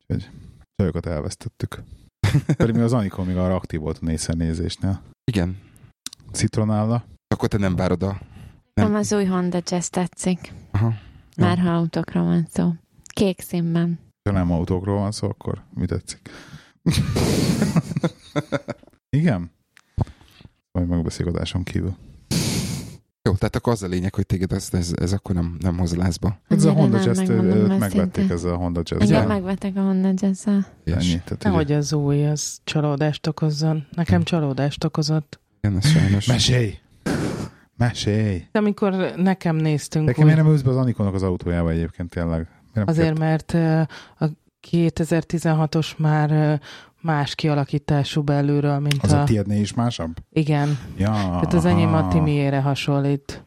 [0.00, 0.30] Úgyhogy
[0.76, 1.82] csajokat elvesztettük.
[2.56, 5.02] Pedig még az Anikon még arra aktív volt a nézésnél.
[5.24, 5.58] Igen.
[6.32, 7.04] Citronálla.
[7.34, 8.20] Akkor te nem várod a...
[8.74, 8.86] Nem.
[8.86, 10.52] Nem az új Honda Jazz tetszik.
[10.70, 10.94] Aha.
[11.36, 12.74] Már ha autókra van szó.
[13.06, 13.98] Kék színben.
[14.28, 16.30] Ha nem autókról van szó, akkor mi tetszik?
[19.16, 19.50] Igen?
[20.72, 21.94] Majd megbeszélgetáson kívül.
[23.22, 25.94] Jó, tehát akkor az a lényeg, hogy téged ez, ez, ez akkor nem, nem hoz
[25.96, 26.38] lázba.
[26.48, 27.44] Ez a Honda őszintén.
[27.78, 29.10] megvették ezzel a Honda Jazz.
[29.10, 29.26] Ja.
[29.26, 30.46] megvettek a Honda jazz
[31.42, 33.86] Nehogy az új, az csalódást okozzon.
[33.90, 35.40] Nekem csalódást okozott.
[35.60, 36.26] igen, ez sajnos.
[36.26, 36.78] mesélj!
[37.76, 38.46] Mesélj!
[38.52, 42.10] De amikor nekem néztünk Nekem új, miért nem ülsz be az Anikonnak az autójába egyébként
[42.10, 42.48] tényleg?
[42.74, 43.52] Azért, kért- mert
[44.18, 44.28] a
[44.70, 46.60] 2016-os már
[47.02, 49.20] más kialakítású belülről, mint Az a...
[49.20, 50.16] a tiédnél is másabb?
[50.30, 52.08] Igen, Ja, tehát az enyém a.
[52.08, 53.44] Timiére hasonlít.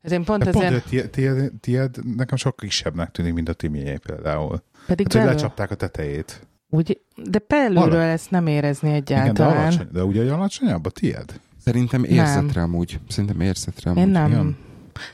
[0.00, 3.52] Ez én pont De pont, ezért, hogy tiéd, tiéd, nekem sokkal kisebbnek tűnik, mint a
[3.52, 4.62] Timié például.
[4.86, 6.46] pedig Hát, hogy belül, lecsapták a tetejét.
[6.70, 7.00] úgy,
[7.30, 8.12] de belülről Alatt.
[8.12, 9.56] ezt nem érezni Igen, de, egyáltalán.
[9.56, 11.40] alacsony, de ugye alacsonyabb a tiéd?
[11.64, 12.50] Szerintem érzett Nem.
[12.54, 13.00] rá amúgy.
[13.08, 14.30] Szerintem érzett rá Én nem.
[14.30, 14.56] igen.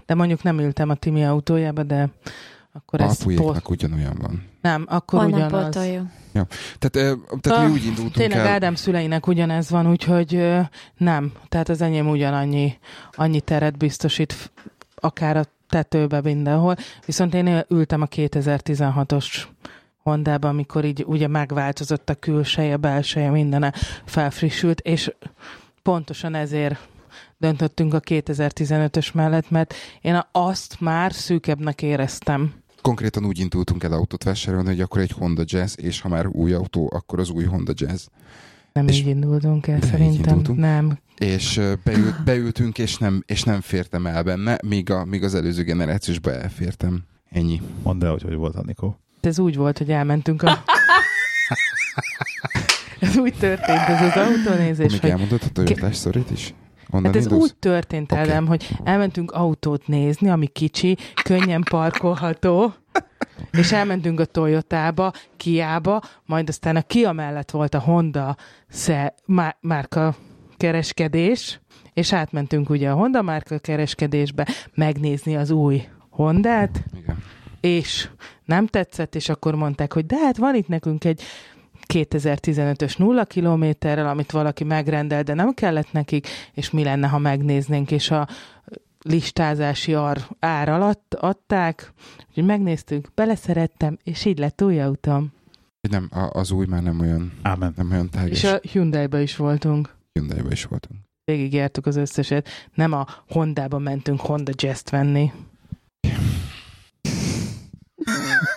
[0.06, 2.08] De mondjuk nem ültem a Timi autójába, de
[2.76, 4.42] akkor A ez po- Pujéknak ugyanolyan van.
[4.60, 5.64] Nem, akkor Holnap ugyanaz.
[5.64, 6.06] pótoljuk.
[6.78, 8.46] Tehát, ö, tehát Ah, mi úgy indultunk Tényleg el...
[8.46, 10.52] Ádám szüleinek ugyanez van, úgyhogy
[10.96, 11.32] nem.
[11.48, 12.78] Tehát az enyém ugyanannyi
[13.12, 14.52] annyi teret biztosít,
[14.94, 16.76] akár a tetőbe mindenhol.
[17.06, 19.42] Viszont én ültem a 2016-os
[19.98, 23.72] Hondába, amikor így ugye megváltozott a külseje, belseje, mindene
[24.04, 25.12] felfrissült, és
[25.82, 26.88] pontosan ezért
[27.38, 32.52] döntöttünk a 2015-ös mellett, mert én azt már szűkebbnek éreztem.
[32.84, 36.52] Konkrétan úgy indultunk el autót vásárolni, hogy akkor egy Honda Jazz, és ha már új
[36.52, 38.06] autó, akkor az új Honda Jazz.
[38.72, 40.28] Nem És- így indultunk el, szerintem.
[40.28, 40.58] indultunk.
[40.58, 40.98] Nem.
[41.18, 45.62] És beült, beültünk, és nem, és nem fértem el benne, míg, a, míg az előző
[45.62, 47.02] generációsba elfértem.
[47.30, 47.62] Ennyi.
[47.82, 48.98] Mondd el, hogy hogy volt Anikó.
[49.20, 50.62] Ez úgy volt, hogy elmentünk a...
[53.00, 56.54] Ez úgy történt, ez az autónézés, még hogy elmondod a Toyotás szorít is?
[56.94, 57.42] Honnan Hát ez indulsz?
[57.42, 58.20] úgy történt, Oké.
[58.20, 62.74] Ádám, hogy elmentünk autót nézni, ami kicsi, könnyen parkolható,
[63.50, 68.36] és elmentünk a Toyotába, Kiába, majd aztán a Kia mellett volt a Honda
[68.68, 70.14] sze, má, márka
[70.56, 71.60] kereskedés,
[71.92, 77.22] és átmentünk ugye a Honda márka kereskedésbe megnézni az új Hondát, Igen.
[77.60, 78.08] és
[78.44, 81.22] nem tetszett, és akkor mondták, hogy de hát van itt nekünk egy
[81.92, 87.90] 2015-ös nulla kilométerrel, amit valaki megrendel, de nem kellett nekik, és mi lenne, ha megnéznénk,
[87.90, 88.28] és a
[89.02, 91.92] listázási ar, ár alatt adták,
[92.28, 95.32] úgyhogy megnéztük, beleszerettem, és így lett új autóm.
[95.90, 97.72] Nem, az új már nem olyan, Ámen.
[97.76, 98.30] nem olyan tágas.
[98.30, 99.94] És a Hyundai-ba is voltunk.
[100.12, 101.00] Hyundai-ba is voltunk.
[101.24, 102.48] Végigjártuk az összeset.
[102.74, 105.32] Nem a Hondába mentünk Honda Jazz-t venni.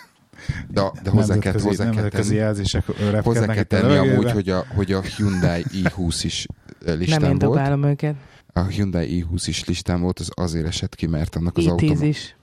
[0.69, 2.85] De, de hozzá kell, hozzá kell tenni, jelzések
[3.23, 6.45] hozzá kell tenni amúgy, hogy a, hogy a Hyundai i20 is
[6.85, 7.39] eh, nem listán én volt.
[7.39, 8.15] dobálom őket.
[8.53, 12.05] A Hyundai i20 is listán volt, az azért esett ki, mert annak az, i10 automa,
[12.05, 12.35] is.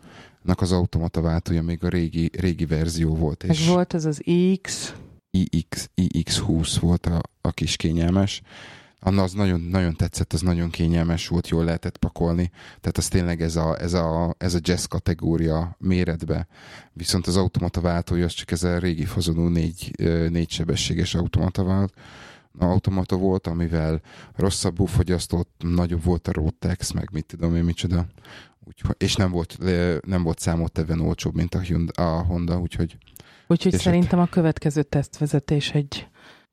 [0.44, 4.22] annak az automata váltója még a régi, régi verzió volt, és volt az az
[4.60, 4.94] X,
[5.30, 8.42] iX, iX20 volt a, a kis kényelmes.
[9.06, 12.50] Anna az nagyon, nagyon tetszett, az nagyon kényelmes volt, jól lehetett pakolni.
[12.80, 16.46] Tehát az tényleg ez a, ez a, ez a jazz kategória méretbe.
[16.92, 19.90] Viszont az automata váltója az csak ez a régi fazonú négy,
[20.30, 21.92] négy sebességes automata vált
[22.58, 24.00] automata volt, amivel
[24.36, 28.06] rosszabbul fogyasztott, nagyobb volt a Rotex, meg mit tudom én micsoda.
[28.64, 29.58] Úgyhogy, és nem volt,
[30.06, 32.96] nem volt számottevően olcsóbb, mint a, Hyundai, a Honda, úgyhogy
[33.46, 36.08] úgyhogy És szerintem a következő tesztvezetés egy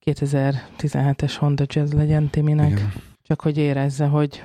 [0.06, 2.70] 2017-es Honda Jazz legyen Timinek.
[2.72, 2.94] igen.
[3.22, 4.44] Csak hogy érezze, hogy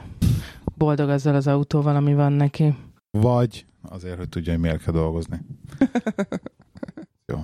[0.74, 2.76] boldog azzal az autóval, ami van neki.
[3.11, 5.40] Vagy azért, hogy tudja, hogy miért kell dolgozni.
[7.32, 7.38] Jó.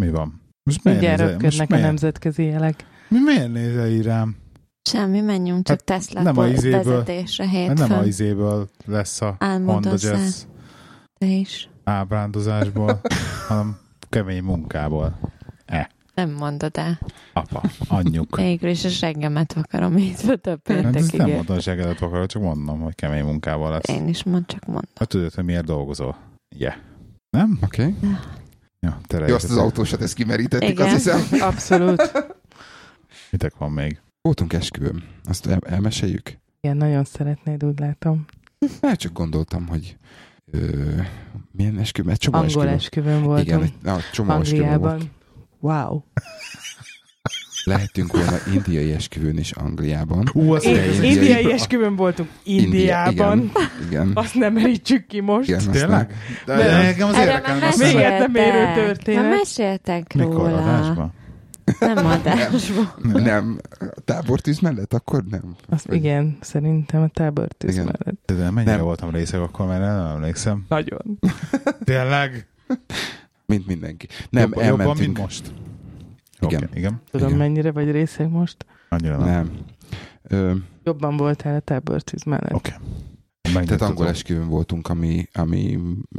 [0.00, 0.40] Mi van?
[0.62, 2.84] Most miért Mindjárt nézel, most röpködnek a miért, nemzetközi jelek.
[3.08, 4.36] mi, miért nézel így rám?
[4.90, 7.88] Semmi, menjünk csak Hát Tesla nem a izéből- vezetésre hétfőn.
[7.88, 9.90] nem a izéből lesz a Honda.
[9.90, 10.42] Jazz
[11.18, 11.68] Te is.
[11.84, 13.00] ábrándozásból,
[13.48, 13.78] hanem
[14.08, 15.18] kemény munkából.
[16.18, 16.98] Nem mondod el.
[17.32, 18.36] Apa, anyjuk.
[18.40, 21.34] Végül is a seggemet akarom hétfő több Hát ezt nem péntekig.
[21.34, 23.88] mondom, hogy segedet akarok, csak mondom, hogy kemény munkával lesz.
[23.88, 24.90] Én is mond, csak mondom.
[24.94, 26.16] Hát tudod, hogy miért dolgozol?
[26.56, 26.74] Yeah.
[27.30, 27.58] Nem?
[27.62, 27.82] Oké.
[27.82, 27.94] Okay.
[28.80, 30.86] Ja, te Jó, azt az autósat ezt kimerítettük, Igen.
[30.86, 31.20] azt hiszem.
[31.50, 32.12] Abszolút.
[33.30, 34.00] Mitek van még?
[34.22, 35.02] Voltunk esküvőn.
[35.24, 36.38] Azt el, elmeséljük?
[36.60, 38.24] Igen, nagyon szeretnéd, úgy látom.
[38.80, 39.96] Már csak gondoltam, hogy
[40.52, 40.58] ö,
[41.52, 42.08] milyen esküvő?
[42.08, 42.74] Mert csomó Angol esküvő.
[42.74, 43.46] esküvőn voltunk.
[43.46, 45.04] Igen, egy- na, csomó esküvő volt.
[45.60, 46.02] Wow.
[47.64, 50.28] Lehetünk volna indiai esküvőn is Angliában.
[50.32, 53.38] Ú, az Én, indiai- indiai esküvőn voltunk Indiában.
[53.38, 53.50] Igen,
[53.88, 54.10] igen.
[54.14, 55.48] Azt nem merítsük ki most.
[55.48, 55.88] igen Tényleg?
[55.90, 56.06] nem.
[56.46, 57.58] De, De- engem az érdekel.
[57.78, 59.22] Még nem érő történet.
[59.22, 60.56] Már meséltek Mikor róla.
[60.62, 61.12] adásban?
[61.80, 62.92] Nem adásban.
[63.02, 63.60] Nem.
[64.04, 64.94] Tábortűz mellett?
[64.94, 65.56] Akkor nem.
[65.68, 67.84] Azt igen, szerintem a tábortűz Igen.
[67.84, 68.32] mellett.
[68.36, 68.84] De mennyire Nem.
[68.84, 70.64] voltam részeg akkor, mert nem emlékszem.
[70.68, 71.18] Nagyon.
[71.84, 72.46] Tényleg?
[73.52, 74.06] Mint mindenki.
[74.30, 75.06] Nem, jobban, jobban, elmentünk.
[75.06, 75.52] mint most.
[76.40, 76.62] Igen.
[76.62, 77.02] Okay, igen.
[77.10, 77.38] Tudom, Igen.
[77.38, 78.66] mennyire vagy részeg most.
[78.88, 79.26] Annyira nem.
[79.26, 79.50] Nem.
[80.22, 82.52] Ö, Jobban voltál a tábortűz mellett.
[82.52, 82.72] Oké.
[83.52, 85.78] tehát angol esküvőn voltunk, ami, ami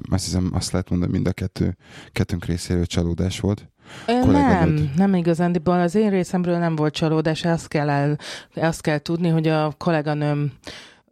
[0.09, 1.77] azt hiszem azt lehet mondani, mind a kettő,
[2.11, 3.69] kettőnk részéről csalódás volt.
[4.07, 5.80] Nem, nem igazándiból.
[5.80, 7.45] Az én részemről nem volt csalódás.
[7.45, 8.17] Azt kell, el,
[8.55, 10.51] azt kell tudni, hogy a kolléganőm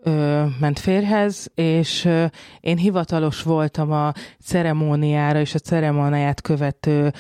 [0.08, 2.26] ö, ment férhez, és ö,
[2.60, 4.12] én hivatalos voltam a
[4.44, 7.14] ceremóniára és a ceremóniát követő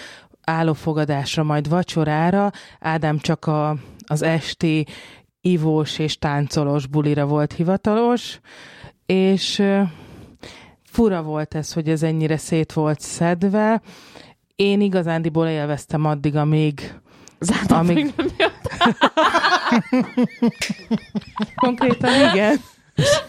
[0.43, 2.51] állófogadásra, majd vacsorára.
[2.79, 3.75] Ádám csak a,
[4.07, 4.85] az esti
[5.41, 8.39] ivós és táncolós bulira volt hivatalos,
[9.05, 9.81] és ö,
[10.83, 13.81] fura volt ez, hogy ez ennyire szét volt szedve.
[14.55, 16.99] Én igazándiból élveztem addig, amíg
[17.39, 18.13] Zártam Amíg-
[21.55, 22.59] konkrétan igen.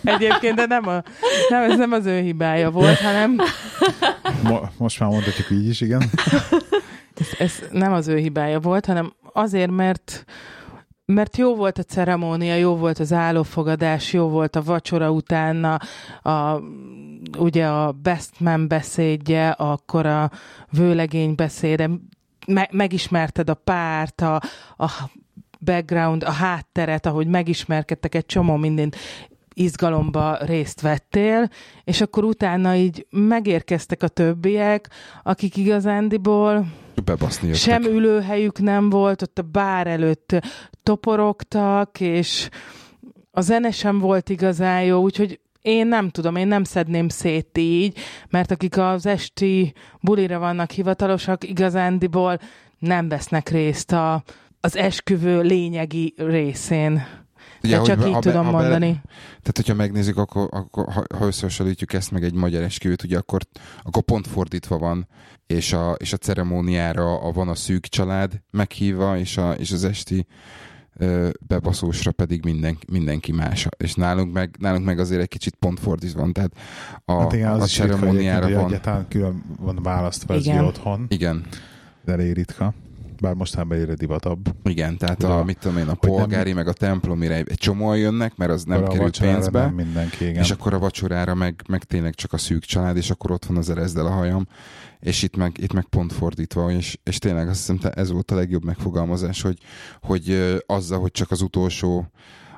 [0.05, 1.03] Egyébként, de nem, a,
[1.49, 3.37] nem, ez nem az ő hibája volt, hanem
[4.43, 6.03] Mo- most már mondhatjuk így is, igen.
[7.21, 10.25] ez, ez nem az ő hibája volt, hanem azért, mert
[11.13, 15.79] mert jó volt a ceremónia, jó volt az állófogadás, jó volt a vacsora utána,
[16.23, 16.61] a,
[17.39, 20.31] ugye a best man beszédje, akkor a
[20.71, 21.91] vőlegény beszéde,
[22.47, 24.43] me, megismerted a párt, a,
[24.77, 24.91] a
[25.61, 28.97] background, a hátteret, ahogy megismerkedtek egy csomó mindent,
[29.59, 31.49] izgalomba részt vettél,
[31.85, 34.91] és akkor utána így megérkeztek a többiek,
[35.23, 36.67] akik igazándiból
[37.05, 37.63] Bebaszni jöttek.
[37.63, 40.47] sem ülőhelyük nem volt, ott a bár előtt
[40.83, 42.49] toporogtak, és
[43.31, 47.99] a zene sem volt igazán jó, úgyhogy én nem tudom, én nem szedném szét így,
[48.31, 52.39] mert akik az esti bulira vannak hivatalosak, igazándiból
[52.79, 54.23] nem vesznek részt a,
[54.61, 57.07] az esküvő lényegi részén.
[57.65, 59.01] Ugye, De csak hogy így be- tudom ha bele- mondani.
[59.29, 63.41] Tehát, hogyha megnézzük, akkor, akkor ha, ha összehasonlítjuk ezt meg egy magyar esküvőt, ugye akkor,
[63.83, 65.09] akkor pont fordítva van,
[65.47, 69.85] és a, és a ceremóniára a, van a szűk család meghívva, és, a, és az
[69.85, 70.27] esti
[70.97, 73.67] ö, bebaszósra pedig minden, mindenki más.
[73.77, 76.53] És nálunk meg, nálunk meg azért egy kicsit pont fordítva van, tehát
[77.05, 78.65] a, Hát igen, az a ritka ceremóniára hogy van.
[78.67, 80.59] egyáltalán külön van választva ez Igen.
[80.59, 81.47] ugye otthon, Igen,
[82.05, 82.75] de elég ritka.
[83.21, 84.55] Bár mostában egyre divatabb.
[84.65, 87.47] igen, tehát Ugye, a, mit tudom én, a hogy nem- polgári, meg a templomira egy,
[87.55, 89.61] csomóan jönnek, mert az nem a kerül pénzbe.
[89.61, 90.43] Nem mindenki, igen.
[90.43, 93.57] És akkor a vacsorára meg, meg tényleg csak a szűk család, és akkor ott van
[93.57, 94.47] az erezdel a hajam,
[95.01, 98.35] és itt meg, itt meg pont fordítva, és, és tényleg azt hiszem, ez volt a
[98.35, 99.59] legjobb megfogalmazás, hogy,
[100.03, 102.11] hogy azzal, hogy csak az utolsó,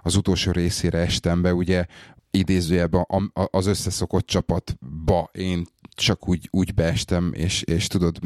[0.03, 1.87] az utolsó részére estem be, ugye
[2.31, 8.19] idézőjelben az összeszokott csapatba én csak úgy, úgy beestem, és, és tudod,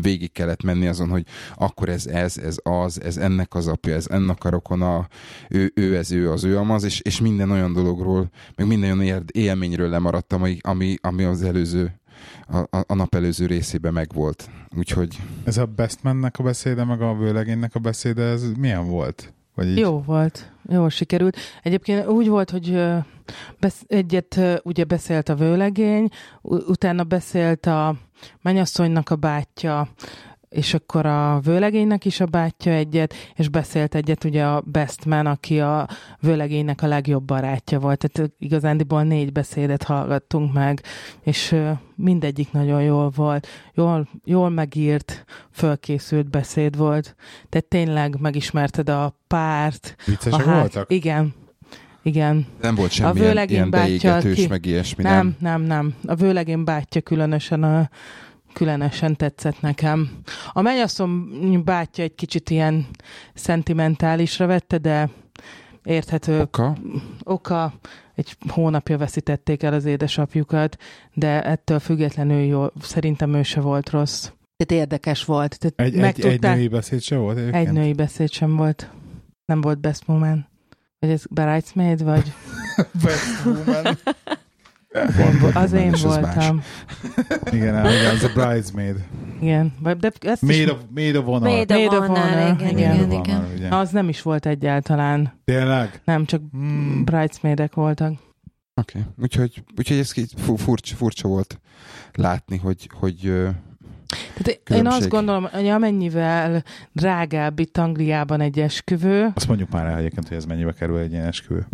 [0.00, 4.06] végig kellett menni azon, hogy akkor ez ez, ez az, ez ennek az apja, ez
[4.08, 5.08] ennek a rokona,
[5.48, 9.24] ő, ő ez, ő az, ő amaz, és, és minden olyan dologról, meg minden olyan
[9.32, 12.00] élményről lemaradtam, ami, ami az előző,
[12.48, 14.50] a, a, a nap előző részében megvolt.
[14.76, 19.34] Úgyhogy Ez a Bestmannek a beszéde, meg a vőlegénynek a beszéde, ez milyen volt?
[19.54, 19.78] Vagy így?
[19.78, 21.36] Jó volt, jól sikerült.
[21.62, 22.82] Egyébként úgy volt, hogy
[23.86, 26.08] egyet ugye beszélt a vőlegény,
[26.42, 27.94] utána beszélt a
[28.42, 29.88] mennyasszonynak a bátyja,
[30.52, 35.60] és akkor a vőlegénynek is a bátyja egyet, és beszélt egyet ugye a Bestman, aki
[35.60, 35.88] a
[36.20, 38.08] vőlegénynek a legjobb barátja volt.
[38.08, 40.82] Tehát igazándiból négy beszédet hallgattunk meg,
[41.22, 41.56] és
[41.96, 43.46] mindegyik nagyon jól volt.
[43.74, 47.14] Jól, jól megírt, fölkészült beszéd volt.
[47.48, 50.92] Tehát tényleg megismerted a párt, Viccesek a hát- voltak?
[50.92, 51.34] Igen.
[52.04, 52.46] Igen.
[52.60, 55.60] nem volt semmilyen vőlegény ilyen bátyja, beégetős, ki- meg ilyesmi, Nem, nem?
[55.60, 55.94] nem, nem.
[56.06, 57.88] A vőlegén bátyja különösen a
[58.52, 60.10] különösen tetszett nekem.
[60.52, 62.86] A mennyasszony bátyja egy kicsit ilyen
[63.34, 65.10] szentimentálisra vette, de
[65.84, 66.76] érthető Oka?
[67.22, 67.72] oka.
[68.14, 70.76] Egy hónapja veszítették el az édesapjukat,
[71.14, 74.30] de ettől függetlenül jó, szerintem ő se volt rossz.
[74.56, 75.58] Tehát érdekes volt.
[75.58, 77.66] Tehát Egy, egy, egy megtudták- női beszéd se volt egyébként?
[77.68, 78.90] egy női beszéd sem volt.
[79.44, 80.46] Nem volt best moment.
[80.98, 82.32] Vagy ez bridesmaid, vagy
[83.04, 83.98] Best woman.
[85.54, 86.62] Az én és az voltam.
[87.50, 87.74] Igen,
[88.14, 88.96] az a bridesmaid.
[89.40, 89.72] Igen.
[89.98, 91.48] De ezt is, Maid of, maid of honor.
[91.48, 92.94] Maid of Maid of Honor, Honor, igen, igen.
[92.94, 93.36] igen, igen.
[93.36, 93.68] honor, ugye.
[93.68, 95.40] az nem is volt egyáltalán.
[95.44, 96.00] Tényleg?
[96.04, 97.04] Nem, csak Hmm.
[97.04, 98.12] bridesmaidek voltak.
[98.74, 99.12] Oké, okay.
[99.22, 101.60] úgyhogy, úgyhogy ez fu- furcsa, furcsa volt
[102.12, 103.18] látni, hogy, hogy
[104.42, 106.62] Tehát én azt gondolom, hogy amennyivel
[106.92, 111.12] drágább itt Angliában egy esküvő, Azt mondjuk már el egyébként, hogy ez mennyibe kerül egy
[111.12, 111.66] ilyen esküvő.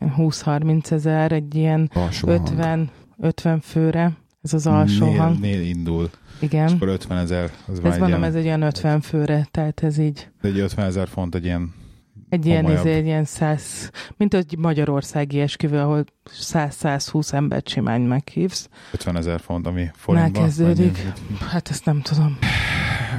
[0.00, 2.40] 20-30 ezer, egy ilyen alsó hang.
[2.48, 4.12] 50, 50 főre,
[4.42, 5.40] ez az alsó Nél- hang.
[5.40, 6.10] Nél indul.
[6.36, 6.68] És Igen.
[6.72, 10.28] akkor 50 ezer, Ez egy mondom, ilyen, ez egy olyan 50 főre, tehát ez így
[10.42, 11.74] egy 50 ezer font egy ilyen
[12.28, 18.68] Egy ilyen, izé, egy ilyen száz, mint egy magyarországi esküvő, ahol 100-120 embert simán meghívsz.
[18.92, 20.42] 50 ezer font, ami forintban.
[20.42, 21.06] kezdődik.
[21.48, 22.38] Hát ezt nem tudom.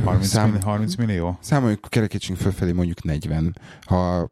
[0.03, 1.37] 30, Szám- millió, 30 millió?
[1.41, 4.29] Számoljuk, kerekítsünk fölfelé mondjuk 40, ha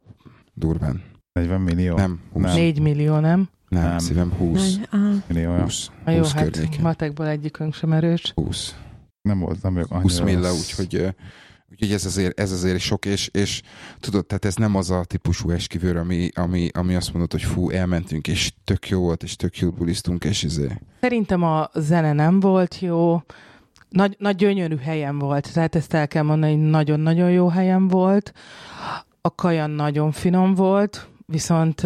[0.53, 1.01] durván.
[1.39, 1.95] 40 millió?
[1.95, 2.43] Nem, 20.
[2.43, 2.53] Nem.
[2.55, 3.49] 4 millió, nem?
[3.69, 3.97] Nem, Nem.
[3.97, 4.77] szívem 20.
[4.91, 5.61] Nagy- millió olyan.
[5.61, 5.89] 20.
[6.05, 6.81] A jó, 20 hát környékén.
[6.81, 8.31] matekból egyikünk sem erős.
[8.35, 8.75] 20.
[9.21, 10.59] Nem volt, nem vagyok annyira 20 milla, rossz.
[10.79, 11.15] úgyhogy,
[11.71, 13.61] úgyhogy ez, azért, ez azért sok, és, és
[13.99, 17.69] tudod, tehát ez nem az a típusú esküvőr, ami, ami, ami azt mondod, hogy fú,
[17.69, 20.67] elmentünk, és tök jó volt, és tök jó buliztunk, és izé.
[21.01, 23.21] Szerintem a zene nem volt jó.
[23.89, 28.33] Nagy, nagy gyönyörű helyen volt, tehát ezt el kell mondani, hogy nagyon-nagyon jó helyen volt.
[29.21, 31.81] A kaja nagyon finom volt, viszont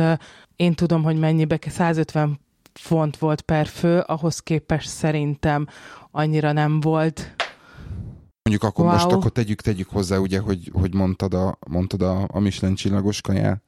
[0.56, 2.40] én tudom, hogy mennyibe, ke- 150
[2.74, 5.68] font volt per fő, ahhoz képest szerintem
[6.12, 7.36] annyira nem volt.
[8.44, 8.94] Mondjuk akkor Wow.
[8.94, 13.22] most akkor tegyük, tegyük hozzá, ugye, hogy, hogy mondtad a, mondtad a, a Michelin csillagos
[13.22, 13.62] kaját,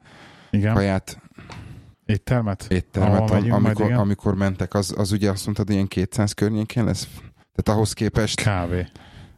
[0.49, 1.21] Igen, kaját
[2.05, 2.65] éttermet?
[2.69, 7.07] éttermet, am, megyünk amikor, amikor mentek, az, az ugye azt mondtad, ilyen 200 környékén lesz?
[7.53, 8.85] Tehát ahhoz képest, Kávé.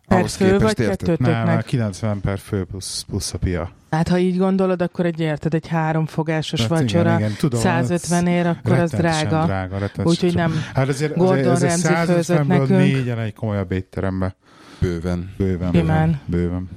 [0.08, 1.45] Per ahhoz fő vagy képest kettőtöknek?
[1.45, 3.72] Nem, 90 per fő plusz, plusz a pia.
[3.89, 8.28] Hát ha így gondolod, akkor egy érted, egy háromfogásos Hát vacsora, igen, igen, tudom, 150
[8.28, 9.45] ér, akkor az drága.
[9.45, 12.70] drága Úgyhogy nem, Hát azért, Gordon azért, azért Ramsay főzött 150-ből nekünk.
[12.70, 14.36] négyen egy komolyabb étterembe.
[14.80, 15.34] Bőven.
[15.38, 15.72] Bőven.
[15.74, 16.22] Simán.
[16.26, 16.70] Bőven.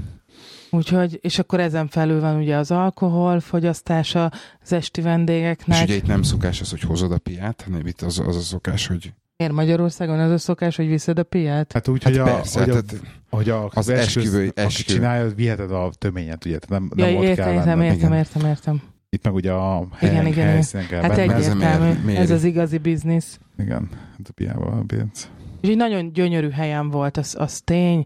[0.70, 5.83] Úgyhogy, és akkor ezen felül van ugye az alkohol fogyasztása az esti És vendégeknek.
[5.83, 8.87] ugye itt nem szokás az, hogy hozod a piát, hanem itt az, az a szokás,
[8.87, 11.72] hogy Miért Magyarországon az a szokás, hogy viszed a piát?
[11.72, 14.99] Hát úgy, hát hogy, a, persze, hogy, a, tehát hogy a, az esküvő- aki esküvő.
[14.99, 16.59] csinálja, viheted a töményet, ugye?
[16.59, 17.95] Tehát Nem, Ja, nem ott értem, kell értem, venned.
[17.95, 18.82] értem, értem, értem.
[19.11, 23.39] Itt meg ugye a helyen, Igen, igen, helyszínen kell Hát egyértelmű, ez az igazi biznisz.
[23.59, 25.30] Igen, hát a piával a pénz.
[25.61, 28.05] Úgyhogy nagyon gyönyörű helyen volt, az, az tény.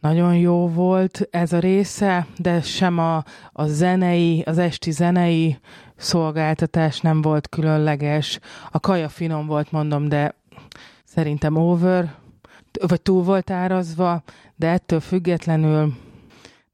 [0.00, 3.16] nagyon jó volt ez a része, de sem a,
[3.52, 5.58] a zenei, az esti zenei
[5.96, 8.38] szolgáltatás nem volt különleges.
[8.70, 10.34] A kaja finom volt, mondom, de
[11.04, 12.14] szerintem over,
[12.86, 14.22] vagy túl volt árazva,
[14.56, 15.94] de ettől függetlenül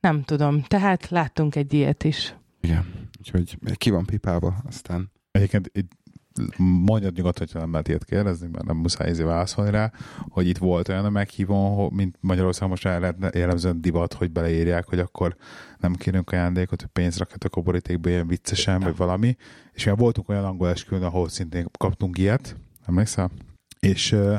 [0.01, 0.62] nem tudom.
[0.62, 2.35] Tehát láttunk egy ilyet is.
[2.61, 5.11] Igen, úgyhogy ki van pipálva, aztán...
[5.30, 5.91] Egyébként itt
[6.59, 9.93] mondjad nyugodtan, hogyha nem lehet ilyet kérdezni, mert nem muszáj ezért válaszolni rá,
[10.28, 12.85] hogy itt volt olyan a meghívó, mint Magyarországon most
[13.35, 15.37] jellemzően divat, hogy beleírják, hogy akkor
[15.78, 19.37] nem kérünk ajándékot, hogy pénzt rakjatok a borítékba ilyen viccesen, vagy valami.
[19.72, 22.57] És mi voltunk olyan angol esküvőn, ahol szintén kaptunk ilyet,
[22.87, 23.30] emlékszel?
[23.87, 24.37] És uh,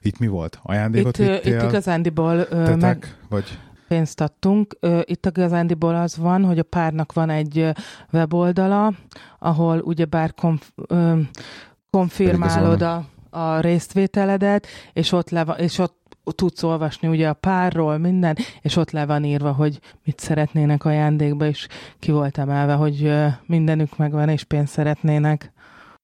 [0.00, 0.58] itt mi volt?
[0.62, 1.58] Ajándékot itt, vittél?
[1.58, 3.16] Itt igazándiból uh, tetek, meg...
[3.28, 4.78] vagy pénzt adtunk.
[5.04, 7.72] Itt a gazándiból az van, hogy a párnak van egy
[8.12, 8.92] weboldala,
[9.38, 10.70] ahol ugyebár konf,
[11.90, 18.36] konfirmálod a, a résztvételedet, és ott, le, és ott tudsz olvasni ugye a párról, minden,
[18.60, 21.68] és ott le van írva, hogy mit szeretnének ajándékba, és
[21.98, 23.12] ki volt emelve, hogy
[23.46, 25.52] mindenük megvan, és pénzt szeretnének.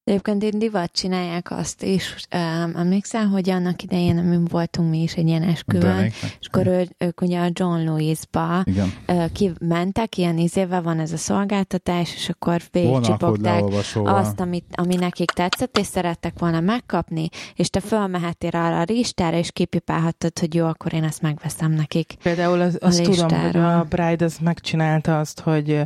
[0.05, 2.14] Egyébként én divat csinálják azt is.
[2.34, 6.05] Um, emlékszel, hogy annak idején mi voltunk mi is egy ilyen esküvőn,
[6.40, 8.64] és akkor ő, ők ugye a John Lewis-ba
[9.07, 13.62] uh, kimentek, ilyen izével van ez a szolgáltatás, és akkor végigcsipogták
[13.94, 19.36] azt, amit, ami nekik tetszett, és szerettek volna megkapni, és te fölmehettél arra a listára,
[19.36, 22.14] és kipipálhattad, hogy jó, akkor én ezt megveszem nekik.
[22.22, 25.84] Például az, azt tudom, hogy a Bride az megcsinálta azt, hogy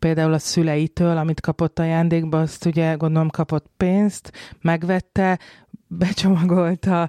[0.00, 5.38] például a szüleitől, amit kapott ajándékba, azt ugye gondolom kapott pénzt, megvette,
[5.86, 7.08] becsomagolta,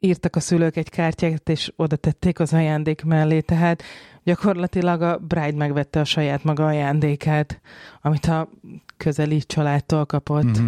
[0.00, 3.82] írtak a szülők egy kártyát, és oda tették az ajándék mellé, tehát
[4.24, 7.60] gyakorlatilag a Bride megvette a saját maga ajándékát,
[8.02, 8.48] amit a
[8.96, 10.58] közeli családtól kapott.
[10.58, 10.66] Mm-hmm.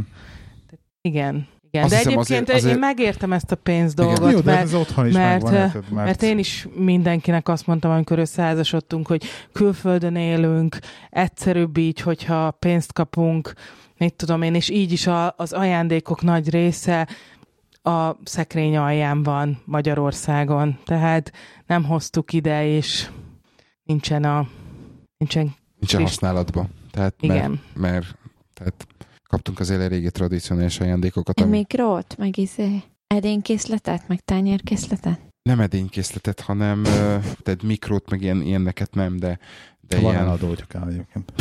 [1.01, 1.49] Igen.
[1.73, 2.75] Igen, Azt de egyébként azért, azért...
[2.75, 6.67] én megértem ezt a pénz dolgot, Jó, mert, is mert, megvan, mert, mert én is
[6.75, 10.79] mindenkinek azt mondtam, amikor összeházasodtunk, hogy külföldön élünk,
[11.11, 13.53] egyszerűbb így, hogyha pénzt kapunk,
[14.01, 17.09] mit tudom én, és így is a, az ajándékok nagy része
[17.83, 21.33] a szekrény alján van Magyarországon, tehát
[21.67, 23.11] nem hoztuk ide, és
[23.83, 24.49] nincsen a
[25.17, 26.69] nincsen, nincsen használatban.
[26.91, 27.51] Tehát Igen.
[27.51, 28.17] Mert, mert
[28.55, 28.87] tehát
[29.29, 31.41] kaptunk az régi tradícionális ajándékokat.
[31.41, 31.57] Ami...
[31.57, 35.21] Mikrot, meg izé, edénykészletet, meg tányérkészletet?
[35.43, 36.83] Nem edénykészletet, hanem
[37.43, 39.39] tehát mikrót, meg ilyen, ilyeneket nem, de,
[39.81, 40.29] de Van ilyen...
[40.29, 41.33] adó, hogyha kell egyébként.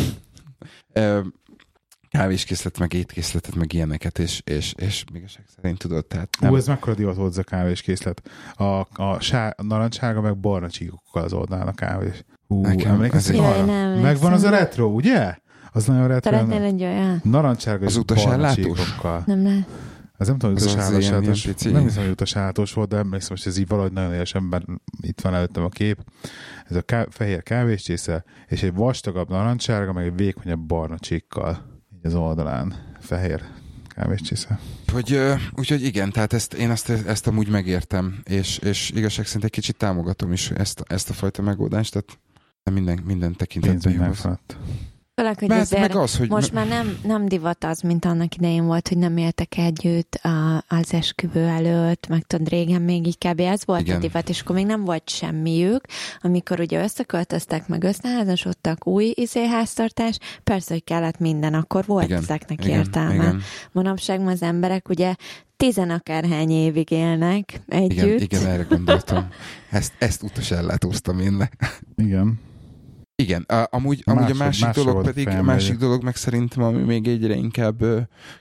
[2.10, 6.52] Kávéskészlet, meg étkészletet, meg ilyeneket, és, és, és még szerint tudod, tehát nem...
[6.52, 8.22] Ú, ez mekkora divat volt ez a kávéskészlet.
[8.54, 12.24] A, a, sár, a narancsága, meg barna csíkokkal az oldalán a kávés.
[12.48, 13.66] Ú, emlékeztek arra?
[14.02, 15.38] Megvan az a retro, ugye?
[15.72, 16.32] Az nagyon retro.
[16.32, 17.22] Szeretnél egy olyan?
[17.24, 18.80] Narancsárga az utasellátós?
[19.26, 19.68] Nem lehet.
[20.18, 21.46] Ez nem tudom, hogy utasállátós.
[21.64, 25.34] Nem hiszem, hogy utasállátós volt, de emlékszem, hogy ez így valahogy nagyon élesen itt van
[25.34, 26.04] előttem a kép.
[26.70, 31.69] Ez a ká- fehér kávéscsésze, és egy vastagabb narancsárga, meg egy vékonyabb barna csíkkal.
[32.00, 32.76] Így az oldalán.
[33.00, 33.44] Fehér
[33.88, 34.60] kávéscsésze.
[34.92, 35.20] Hogy,
[35.56, 39.78] úgyhogy igen, tehát ezt, én ezt, ezt amúgy megértem, és, és igazság szerint egy kicsit
[39.78, 42.20] támogatom is ezt, ezt a fajta megoldást, tehát
[42.72, 44.32] minden, minden tekintetben jó.
[45.20, 48.36] Főleg, hogy Mert azért meg az, hogy most már nem, nem divat az, mint annak
[48.36, 53.18] idején volt, hogy nem éltek együtt a, az esküvő előtt, meg tudod, régen még így
[53.18, 53.40] kb.
[53.40, 53.96] ez volt Igen.
[53.96, 55.86] a divat, és akkor még nem volt semmiük,
[56.22, 62.18] amikor ugye összeköltöztek, meg összeházasodtak, új izéháztartás, persze, hogy kellett minden, akkor volt Igen.
[62.18, 62.80] ezeknek Igen.
[62.80, 63.14] értelme.
[63.14, 63.42] Igen.
[63.72, 65.16] Manapság az emberek ugye
[65.58, 68.06] tizen akárhány évig élnek együtt.
[68.06, 69.28] Igen, igen erre gondoltam.
[69.70, 71.50] Ezt, ezt utas ellátóztam én le.
[71.96, 72.40] Igen.
[73.20, 77.08] Igen, amúgy, a, amúgy a másik dolog pedig, a másik dolog meg szerintem, ami még
[77.08, 77.84] egyre inkább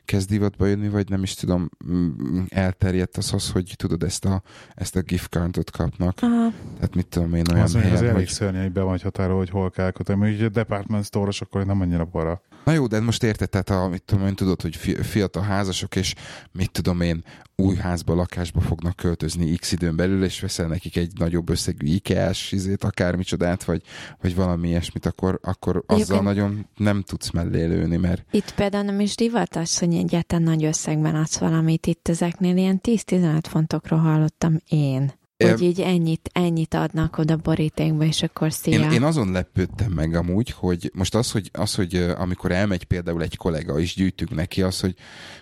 [0.04, 4.42] kezd divatba jönni, vagy nem is tudom, mm, elterjedt az az, hogy tudod, ezt a,
[4.74, 6.18] ezt a gift cardot kapnak.
[6.20, 6.52] Aha.
[6.74, 8.08] Tehát mit tudom én olyan az, helyen, az hogy...
[8.08, 10.14] elég szörnyű, hogy be van határolva, hogy hol kell kötni.
[10.14, 12.42] Mert ugye department store akkor nem annyira para.
[12.64, 16.14] Na jó, de most érted, tehát a, mit tudom én, tudod, hogy fiatal házasok, és
[16.52, 17.24] mit tudom én,
[17.62, 22.52] új házba, lakásba fognak költözni x időn belül, és veszel nekik egy nagyobb összegű IKEA-s
[22.52, 23.82] izét, akármicsodát, vagy,
[24.20, 28.24] vagy valami ilyesmit, akkor, akkor azzal Egyébként nagyon nem tudsz mellé lőni, mert...
[28.30, 31.86] Itt például nem is divat az, hogy egyáltalán nagy összegben adsz valamit.
[31.86, 35.17] Itt ezeknél ilyen 10-15 fontokról hallottam én.
[35.44, 38.80] Hogy így ennyit, ennyit adnak oda borítékba, és akkor szia.
[38.80, 43.22] Én, én azon lepődtem meg amúgy, hogy most az, hogy, az, hogy amikor elmegy például
[43.22, 44.94] egy kollega, és gyűjtünk neki, az, hogy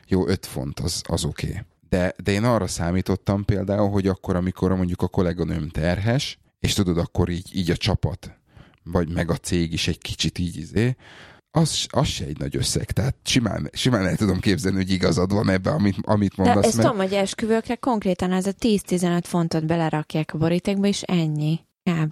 [0.07, 1.49] jó, 5 font, az, az oké.
[1.49, 1.61] Okay.
[1.89, 6.99] De, de én arra számítottam például, hogy akkor, amikor mondjuk a kolléganőm terhes, és tudod,
[6.99, 8.39] akkor így, így a csapat,
[8.83, 10.97] vagy meg a cég is egy kicsit így izé,
[11.57, 12.85] az, az se egy nagy összeg.
[12.85, 16.61] Tehát simán, simán el tudom képzelni, hogy igazad van ebbe, amit, amit mondasz.
[16.61, 16.89] De ezt mert...
[16.89, 21.61] tudom, hogy esküvőkre konkrétan ez a 10-15 fontot belerakják a borítékba, és ennyi.
[21.83, 22.11] Kb.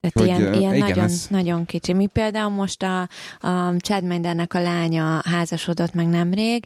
[0.00, 1.92] Tehát Hogy, ilyen, ilyen igen, nagyon, ez- nagyon kicsi.
[1.92, 3.00] Mi például most a,
[3.40, 6.64] a Chad Mendernek a lánya házasodott meg nemrég,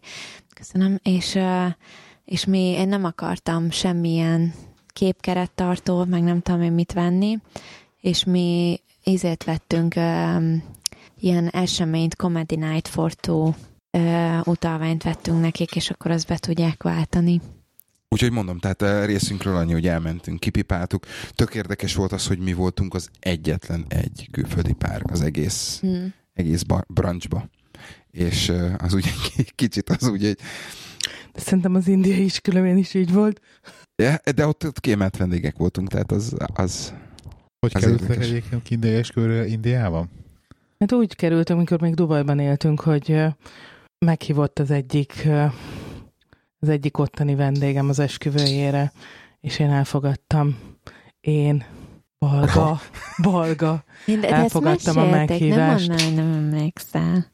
[0.54, 1.38] köszönöm, és,
[2.24, 4.54] és mi, én nem akartam semmilyen
[4.92, 7.38] képkerettartó, meg nem tudom én mit venni,
[8.00, 10.73] és mi ízét vettünk um,
[11.24, 13.52] ilyen eseményt, Comedy Night for Two
[14.44, 17.40] utalványt vettünk nekik, és akkor azt be tudják váltani.
[18.08, 21.06] Úgyhogy mondom, tehát a részünkről annyi, hogy elmentünk, kipipáltuk.
[21.30, 26.14] Tök érdekes volt az, hogy mi voltunk az egyetlen egy külföldi pár az egész, Hmm.
[26.32, 27.48] egész ba- branchba.
[28.10, 30.38] És az úgy egy kicsit az úgy, hogy
[31.32, 33.40] De szerintem az indiai is különben is így volt.
[33.96, 36.92] ja, de ott, ott kiemelt vendégek voltunk, tehát az, az
[37.60, 38.28] Hogy Az kerültek érdekes.
[38.30, 40.10] egyébként indiai esküvőre Indiában?
[40.84, 43.24] Hát úgy került, amikor még Dubajban éltünk, hogy
[43.98, 45.28] meghívott az egyik
[46.58, 48.92] az egyik ottani vendégem az esküvőjére,
[49.40, 50.58] és én elfogadtam.
[51.20, 51.64] Én,
[52.18, 52.80] Balga,
[53.22, 53.84] Balga.
[54.06, 55.88] Én, de, de ezt Elfogadtam a mesélték, nem meghívást.
[55.88, 57.26] mondd, hogy nem emlékszel.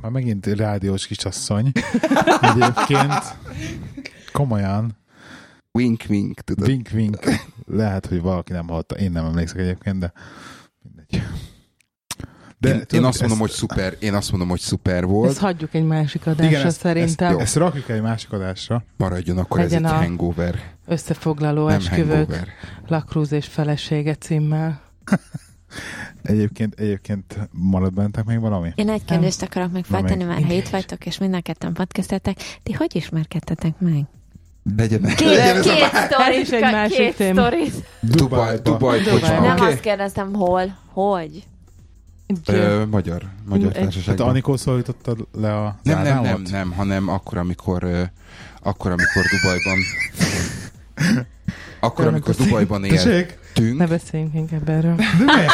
[0.00, 1.72] Már megint rádiós kisasszony.
[2.52, 3.36] Egyébként
[4.32, 4.96] komolyan,
[5.72, 6.68] wink wink, tudod.
[6.68, 7.18] wink wink.
[7.66, 8.94] Lehet, hogy valaki nem hallotta.
[8.94, 10.12] Én nem emlékszek egyébként, de.
[12.64, 15.30] De én, tudod, én azt mondom, ezt- hogy szuper, én azt mondom, hogy szuper volt.
[15.30, 17.30] Ezt hagyjuk egy másik adásra Igen, ezt, szerintem.
[17.32, 18.84] Ezt, ezt rakjuk egy másik adásra.
[18.96, 22.48] Maradjon akkor Legyen ez egy a- hangover, Összefoglaló nem esküvők, hangover.
[22.86, 24.80] Lakrúz és felesége címmel.
[26.22, 28.72] Egyébként, egyébként marad bentek még valami?
[28.74, 32.36] Én egy kérdést akarok még feltenni, mert ha itt vagytok, és mind a ketten podcasteltek,
[32.62, 34.02] ti hogy ismerkedtetek meg?
[34.76, 37.40] Legyen, Két, két má- sztorit, egy másik két téma.
[37.40, 37.72] sztorit.
[38.00, 39.40] Dubaj, Dubaj, Dubaj.
[39.40, 39.64] Nem oké?
[39.72, 41.44] azt kérdeztem, hol, hogy.
[42.46, 44.28] Ö, Magyar, magyar Tehát társaságban.
[44.28, 48.10] Anikó szólította le a Nem, nem, nem, nem, hanem akkor, amikor,
[48.62, 49.78] akkor, amikor Dubajban
[51.80, 52.34] akkor, Nem amikor.
[52.34, 53.38] Dubajban Tessék?
[53.54, 54.94] ne éltünk, beszéljünk inkább erről.
[54.96, 55.46] De?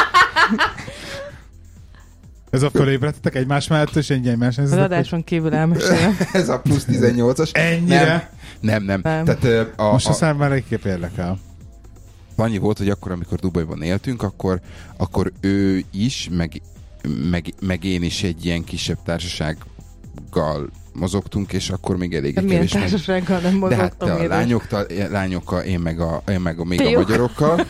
[2.50, 6.16] Ez a fölébredtetek egymás mellett, és ennyi egymás Az adáson kívül elmesélem.
[6.32, 7.50] ez a plusz 18-as.
[7.52, 8.30] Ennyire?
[8.60, 9.00] Nem, nem.
[9.02, 9.24] Nem.
[9.24, 11.38] Tehát ö, a, Most a a, szám már egy kép érdekel.
[12.40, 14.60] Annyi volt, hogy akkor, amikor Dubajban éltünk, akkor,
[14.96, 16.60] akkor ő is, meg,
[17.30, 22.72] meg, meg én is egy ilyen kisebb társasággal mozogtunk, és akkor még elég milyen kevés
[22.72, 26.58] meg- társasággal nem De hát mozogtam te a lányokkal, lányokkal, én meg a, én meg
[26.60, 26.96] a még a Fiúk.
[26.96, 27.60] magyarokkal.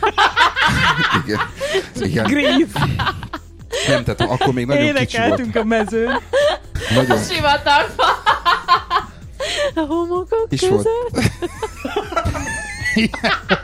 [1.25, 1.39] Igen.
[1.99, 2.25] Igen.
[2.25, 2.67] Gríz,
[3.87, 5.29] Nem, tehát akkor még nagyon kicsi volt.
[5.39, 6.11] énekeltünk a mezőn.
[6.95, 8.09] Nagyon Sivatagban.
[9.75, 10.83] A homokok is között.
[10.83, 11.31] volt.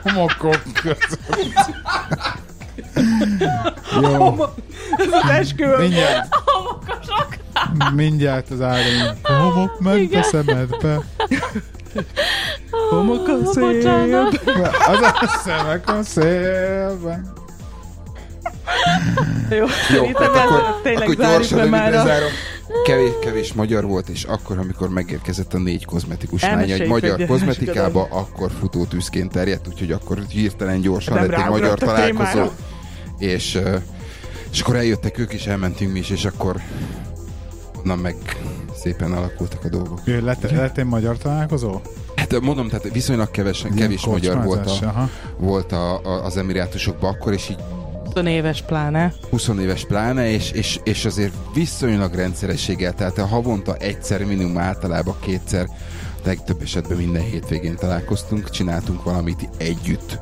[0.03, 1.19] Homokok között.
[4.01, 4.35] Jó,
[4.97, 5.77] Ez az esküvő.
[5.77, 7.27] mindjárt, Homokosok.
[7.95, 9.17] mindjárt az áraim.
[9.23, 10.21] A homok ment Igen.
[10.21, 10.99] a szemedbe.
[12.89, 13.73] Homok a Ó, szél.
[13.73, 14.41] bocsánat.
[14.87, 17.33] Az a szemek a szélben.
[19.49, 22.03] Jó, Jó, szerintem tehát akkor, tényleg akkor gyorsan már a...
[22.05, 22.29] zárom.
[22.83, 28.07] Kevés, kevés magyar volt, és akkor, amikor megérkezett a négy kozmetikus lány egy magyar kozmetikába,
[28.11, 32.51] akkor futó tűzként terjedt, úgyhogy akkor hirtelen gyorsan Nem lett egy magyar találkozó.
[33.17, 33.59] És,
[34.51, 36.61] és akkor eljöttek ők is, elmentünk mi is, és akkor
[37.83, 38.15] onnan meg
[38.81, 39.99] szépen alakultak a dolgok.
[40.03, 41.81] Ő lett, lett egy magyar találkozó?
[42.15, 45.09] Hát mondom, tehát viszonylag kevesen, kevés magyar volt, a, aha.
[45.37, 47.59] volt a, a, az emirátusokban akkor, és így
[48.13, 49.13] 20 éves pláne.
[49.29, 55.15] 20 éves pláne, és, és, és azért viszonylag rendszerességgel, tehát a havonta egyszer, minimum általában
[55.19, 55.67] kétszer,
[56.23, 60.19] legtöbb esetben minden hétvégén találkoztunk, csináltunk valamit együtt.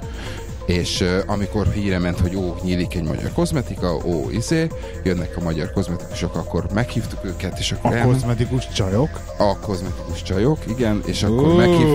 [0.66, 4.68] És uh, amikor híre ment, hogy ó, nyílik egy magyar kozmetika, ó, izé,
[5.04, 9.10] jönnek a magyar kozmetikusok, akkor meghívtuk őket, és akkor A elment- kozmetikus csajok.
[9.38, 11.88] a kozmetikus csajok, igen, és akkor meghív,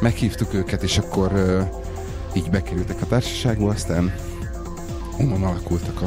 [0.00, 1.62] meghívtuk őket, és akkor uh,
[2.36, 4.12] így bekerültek a társaságba, aztán
[5.20, 6.06] onnan alakultak a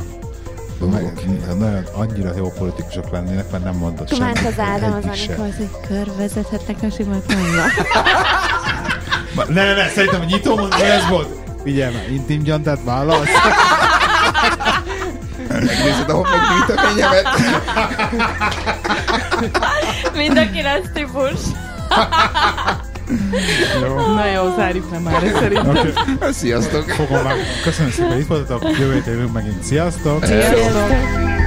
[0.80, 1.12] dolgok.
[1.58, 4.52] Nagyon annyira jó politikusok lennének, mert nem mondott Tumánt semmit.
[4.52, 5.26] az Ádám az se.
[5.26, 7.62] Anikóhoz, hogy körvezethetnek a sivatagba.
[9.36, 11.40] Ma- Ne, ne, ne, szerintem a nyitó mondani ez volt.
[11.64, 13.28] Figyelj már, intim gyantát válasz.
[15.50, 17.28] Megnézed a homlokgyűjteményemet?
[20.16, 21.40] Mind a kilenc típus.
[23.82, 23.96] Jó.
[24.14, 25.70] Na jó, zárjuk le már szerintem.
[25.70, 25.94] Oké,
[26.32, 26.90] Sziasztok!
[26.90, 27.36] fogom meg.
[27.64, 28.78] Köszönöm szépen, itt voltatok.
[28.80, 29.64] Jövő megint.
[29.64, 30.26] Sziasztok!
[30.26, 31.41] Sziasztok!